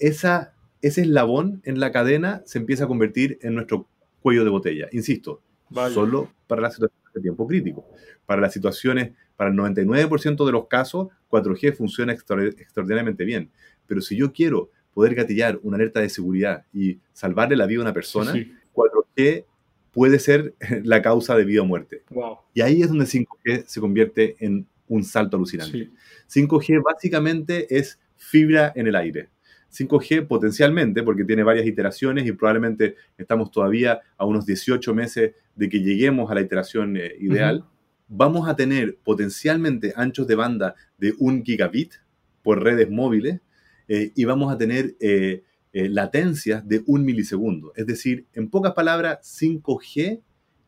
[0.00, 3.86] Esa, ese eslabón en la cadena se empieza a convertir en nuestro
[4.20, 4.88] cuello de botella.
[4.90, 5.42] Insisto,
[5.94, 7.86] solo para las situaciones de tiempo crítico.
[8.26, 13.52] Para las situaciones, para el 99% de los casos, 4G funciona extraordinariamente bien.
[13.86, 17.82] Pero si yo quiero poder gatillar una alerta de seguridad y salvarle la vida a
[17.82, 18.34] una persona,
[18.74, 19.44] 4G
[19.92, 22.02] puede ser la causa de vida o muerte.
[22.54, 25.90] Y ahí es donde 5G se convierte en un salto alucinante.
[26.28, 29.28] 5G básicamente es fibra en el aire.
[29.72, 35.68] 5G potencialmente, porque tiene varias iteraciones y probablemente estamos todavía a unos 18 meses de
[35.68, 37.64] que lleguemos a la iteración eh, ideal,
[38.08, 41.94] vamos a tener potencialmente anchos de banda de un gigabit
[42.42, 43.40] por redes móviles
[43.92, 47.72] eh, y vamos a tener eh, latencias de un milisegundo.
[47.74, 50.20] Es decir, en pocas palabras, 5G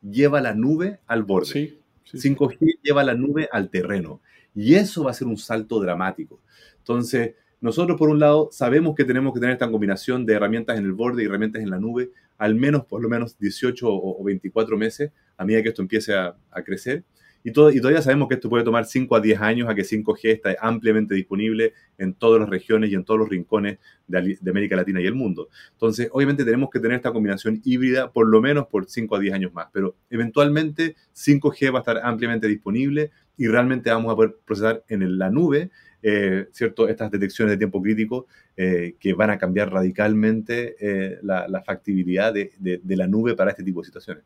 [0.03, 1.79] lleva la nube al borde.
[2.05, 4.21] 5G lleva la nube al terreno.
[4.55, 6.41] Y eso va a ser un salto dramático.
[6.79, 10.85] Entonces, nosotros, por un lado, sabemos que tenemos que tener esta combinación de herramientas en
[10.85, 14.77] el borde y herramientas en la nube, al menos, por lo menos, 18 o 24
[14.77, 17.05] meses, a medida que esto empiece a, crecer.
[17.45, 20.19] Y, todo, todavía sabemos que esto puede tomar 5 a 10 años a que 5G
[20.25, 25.01] esté ampliamente disponible en todas las regiones y en todos los rincones de, América Latina
[25.01, 25.49] y el mundo.
[25.73, 29.35] Entonces, obviamente tenemos que tener esta combinación híbrida por lo menos por 5 a 10
[29.35, 34.37] años más, pero eventualmente 5G va a estar ampliamente disponible y realmente vamos a poder
[34.45, 35.71] procesar en la nube
[36.05, 36.89] eh, ¿cierto?
[36.89, 38.27] estas detecciones de tiempo crítico
[38.57, 43.81] eh, que van a cambiar radicalmente eh, la, factibilidad de, la nube para este tipo
[43.81, 44.25] de situaciones.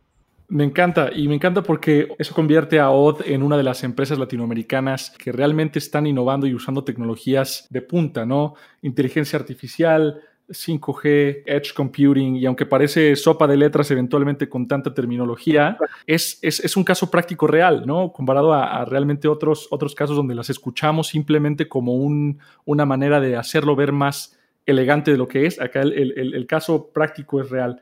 [0.49, 4.19] Me encanta y me encanta porque eso convierte a OD en una de las empresas
[4.19, 8.55] latinoamericanas que realmente están innovando y usando tecnologías de punta, ¿no?
[8.83, 15.77] Inteligencia artificial, 5G, Edge Computing, y aunque parece sopa de letras eventualmente con tanta terminología,
[16.07, 18.13] es, es, un caso práctico real, ¿no?
[18.13, 23.37] Comparado a, realmente otros, otros casos donde las escuchamos simplemente como un, una manera de
[23.37, 25.61] hacerlo ver más elegante de lo que es.
[25.61, 27.81] Acá el, el caso práctico es real.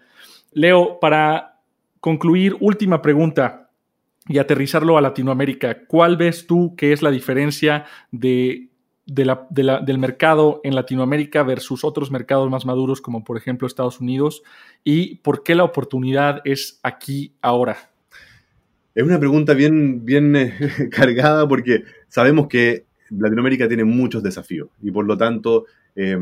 [0.52, 1.53] Leo, para
[2.04, 3.70] concluir, última pregunta
[4.28, 8.68] y aterrizarlo a Latinoamérica, ¿cuál ves tú que es la diferencia de
[9.06, 14.42] del mercado en Latinoamérica versus otros mercados más maduros como por ejemplo Estados Unidos
[14.82, 17.76] y por qué la oportunidad es aquí ahora?
[18.94, 20.54] Es una pregunta bien, bien eh,
[20.90, 25.64] cargada porque sabemos que Latinoamérica tiene muchos desafíos y por lo tanto,
[25.96, 26.18] eh,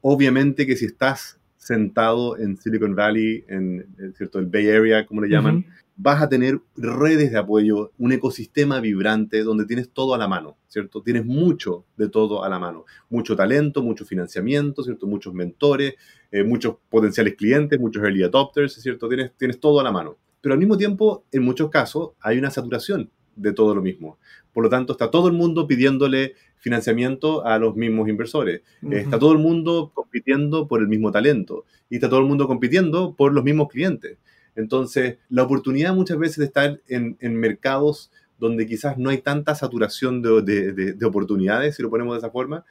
[0.00, 3.86] obviamente que si estás sentado en Silicon Valley, en,
[4.16, 4.38] ¿cierto?
[4.38, 9.42] el Bay Area, como le llaman, vas a tener redes de apoyo, un ecosistema vibrante
[9.42, 11.02] donde tienes todo a la mano, ¿cierto?
[11.02, 15.08] Tienes mucho de todo a la mano, mucho talento, mucho financiamiento, ¿cierto?
[15.08, 15.94] Muchos mentores,
[16.30, 19.08] eh, muchos potenciales clientes, muchos early adopters, ¿cierto?
[19.08, 20.18] Tienes, tienes todo a la mano.
[20.40, 24.18] Pero al mismo tiempo, en muchos casos, hay una saturación de todo lo mismo.
[24.52, 28.62] Por lo tanto, está todo el mundo pidiéndole financiamiento a los mismos inversores.
[28.90, 31.64] Está todo el mundo compitiendo por el mismo talento.
[31.88, 34.18] Y está todo el mundo compitiendo por los mismos clientes.
[34.56, 40.22] Entonces, la oportunidad muchas veces de estar en, mercados donde quizás no hay tanta saturación
[40.22, 42.64] de, oportunidades, si lo ponemos de esa forma,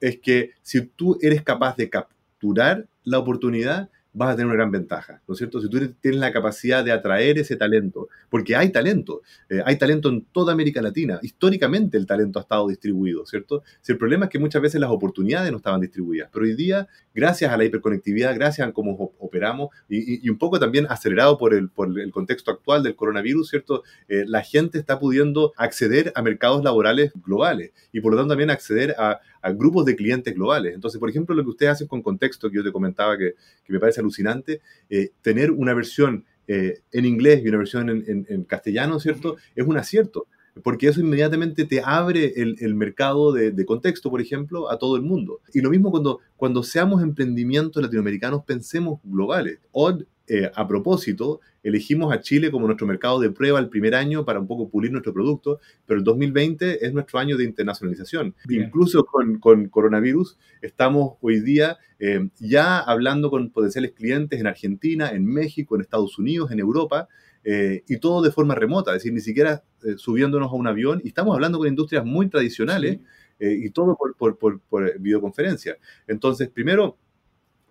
[0.00, 4.70] es que si tú eres capaz de capturar la oportunidad, vas a tener una gran
[4.70, 5.60] ventaja, ¿no es cierto?
[5.60, 10.10] Si tú tienes la capacidad de atraer ese talento, porque hay talento, eh, hay talento
[10.10, 13.62] en toda América Latina, históricamente el talento ha estado distribuido, ¿cierto?
[13.80, 16.88] Si el problema es que muchas veces las oportunidades no estaban distribuidas, pero hoy día,
[17.14, 21.70] gracias a la hiperconectividad, gracias a cómo operamos y, un poco también acelerado por el,
[21.70, 23.82] por el contexto actual del coronavirus, ¿cierto?
[24.08, 28.50] Eh, la gente está pudiendo acceder a mercados laborales globales y por lo tanto también
[28.50, 30.74] acceder a, a grupos de clientes globales.
[30.74, 33.34] Entonces, por ejemplo, lo que ustedes hacen con contexto, que yo te comentaba que,
[33.64, 38.44] que me parece alucinante, eh, tener una versión eh, en inglés y una versión en,
[38.44, 39.36] castellano, ¿cierto?
[39.54, 40.26] Es un acierto,
[40.62, 45.40] porque eso inmediatamente te abre el, mercado de, contexto, por ejemplo, a todo el mundo.
[45.54, 49.58] Y lo mismo cuando, cuando seamos emprendimientos latinoamericanos, pensemos globales.
[49.70, 50.02] Odd
[50.34, 54.40] eh, a propósito, elegimos a Chile como nuestro mercado de prueba el primer año para
[54.40, 58.34] un poco pulir nuestro producto, pero el 2020 es nuestro año de internacionalización.
[58.48, 65.26] Incluso con, coronavirus, estamos hoy día eh, ya hablando con potenciales clientes en Argentina, en
[65.26, 67.08] México, en Estados Unidos, en Europa,
[67.44, 69.64] eh, y todo de forma remota, es decir, ni siquiera
[69.96, 73.00] subiéndonos a un avión, y estamos hablando con industrias muy tradicionales.
[73.38, 75.76] y todo por, por videoconferencia.
[76.06, 76.96] Entonces, primero,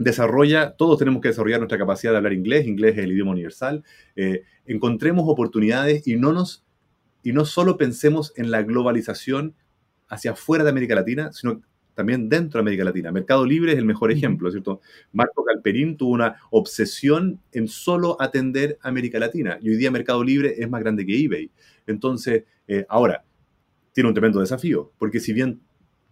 [0.04, 3.84] desarrolla, todos tenemos que desarrollar nuestra capacidad de hablar inglés, inglés es el idioma universal,
[4.16, 6.64] eh, encontremos oportunidades y no, nos,
[7.24, 9.56] y no solo pensemos en la globalización
[10.08, 11.62] hacia afuera de América Latina, sino
[11.94, 13.12] también dentro de América Latina.
[13.12, 14.82] Mercado Libre es el mejor ejemplo, ¿cierto?
[15.12, 20.24] Marco Calperín tuvo una obsesión en solo atender a América Latina y hoy día Mercado
[20.24, 21.52] Libre es más grande que eBay.
[21.88, 23.24] Entonces, eh, ahora,
[23.94, 25.62] tiene un tremendo desafío, porque si bien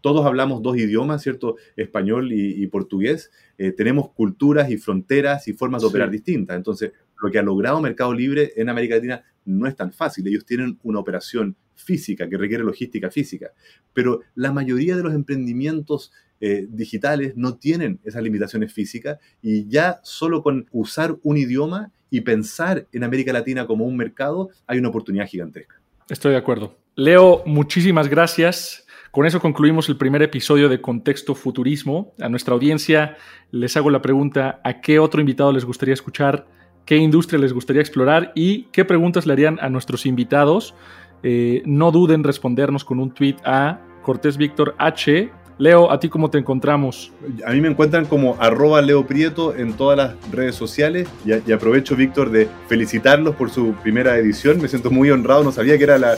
[0.01, 1.55] todos hablamos dos idiomas, ¿cierto?
[1.75, 3.31] Español y, portugués.
[3.57, 6.55] Eh, tenemos culturas y fronteras y formas de operar distintas.
[6.55, 6.91] Entonces,
[7.21, 10.27] lo que ha logrado Mercado Libre en América Latina no es tan fácil.
[10.27, 13.51] Ellos tienen una operación física que requiere logística física.
[13.93, 19.99] Pero la mayoría de los emprendimientos eh, digitales no tienen esas limitaciones físicas y ya
[20.03, 24.89] solo con usar un idioma y pensar en América Latina como un mercado hay una
[24.89, 25.81] oportunidad gigantesca.
[26.07, 26.77] Estoy de acuerdo.
[26.95, 28.85] Leo, muchísimas gracias.
[29.11, 32.13] Con eso concluimos el primer episodio de Contexto Futurismo.
[32.21, 33.17] A nuestra audiencia
[33.49, 36.45] les hago la pregunta, ¿a qué otro invitado les gustaría escuchar?
[36.85, 38.31] ¿Qué industria les gustaría explorar?
[38.35, 40.75] ¿Y qué preguntas le harían a nuestros invitados?
[41.23, 46.07] Eh, no duden en respondernos con un tweet a Cortés Víctor H Leo, ¿a ti
[46.07, 47.11] cómo te encontramos?
[47.45, 51.97] A mí me encuentran como arroba Leo Prieto en todas las redes sociales y, aprovecho,
[51.97, 54.61] Víctor, de felicitarlos por su primera edición.
[54.61, 56.17] Me siento muy honrado, no sabía que era la,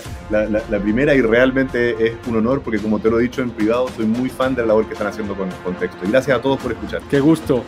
[0.79, 4.05] primera y realmente es un honor porque como te lo he dicho en privado, soy
[4.05, 6.05] muy fan de la labor que están haciendo con Contexto.
[6.05, 7.01] Y gracias a todos por escuchar.
[7.09, 7.63] Qué gusto.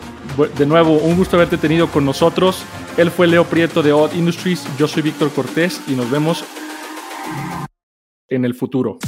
[0.56, 2.64] De nuevo, un gusto haberte tenido con nosotros.
[2.96, 6.44] Él fue Leo Prieto de Odd Industries, yo soy Víctor Cortés y nos vemos
[8.28, 9.00] en el futuro.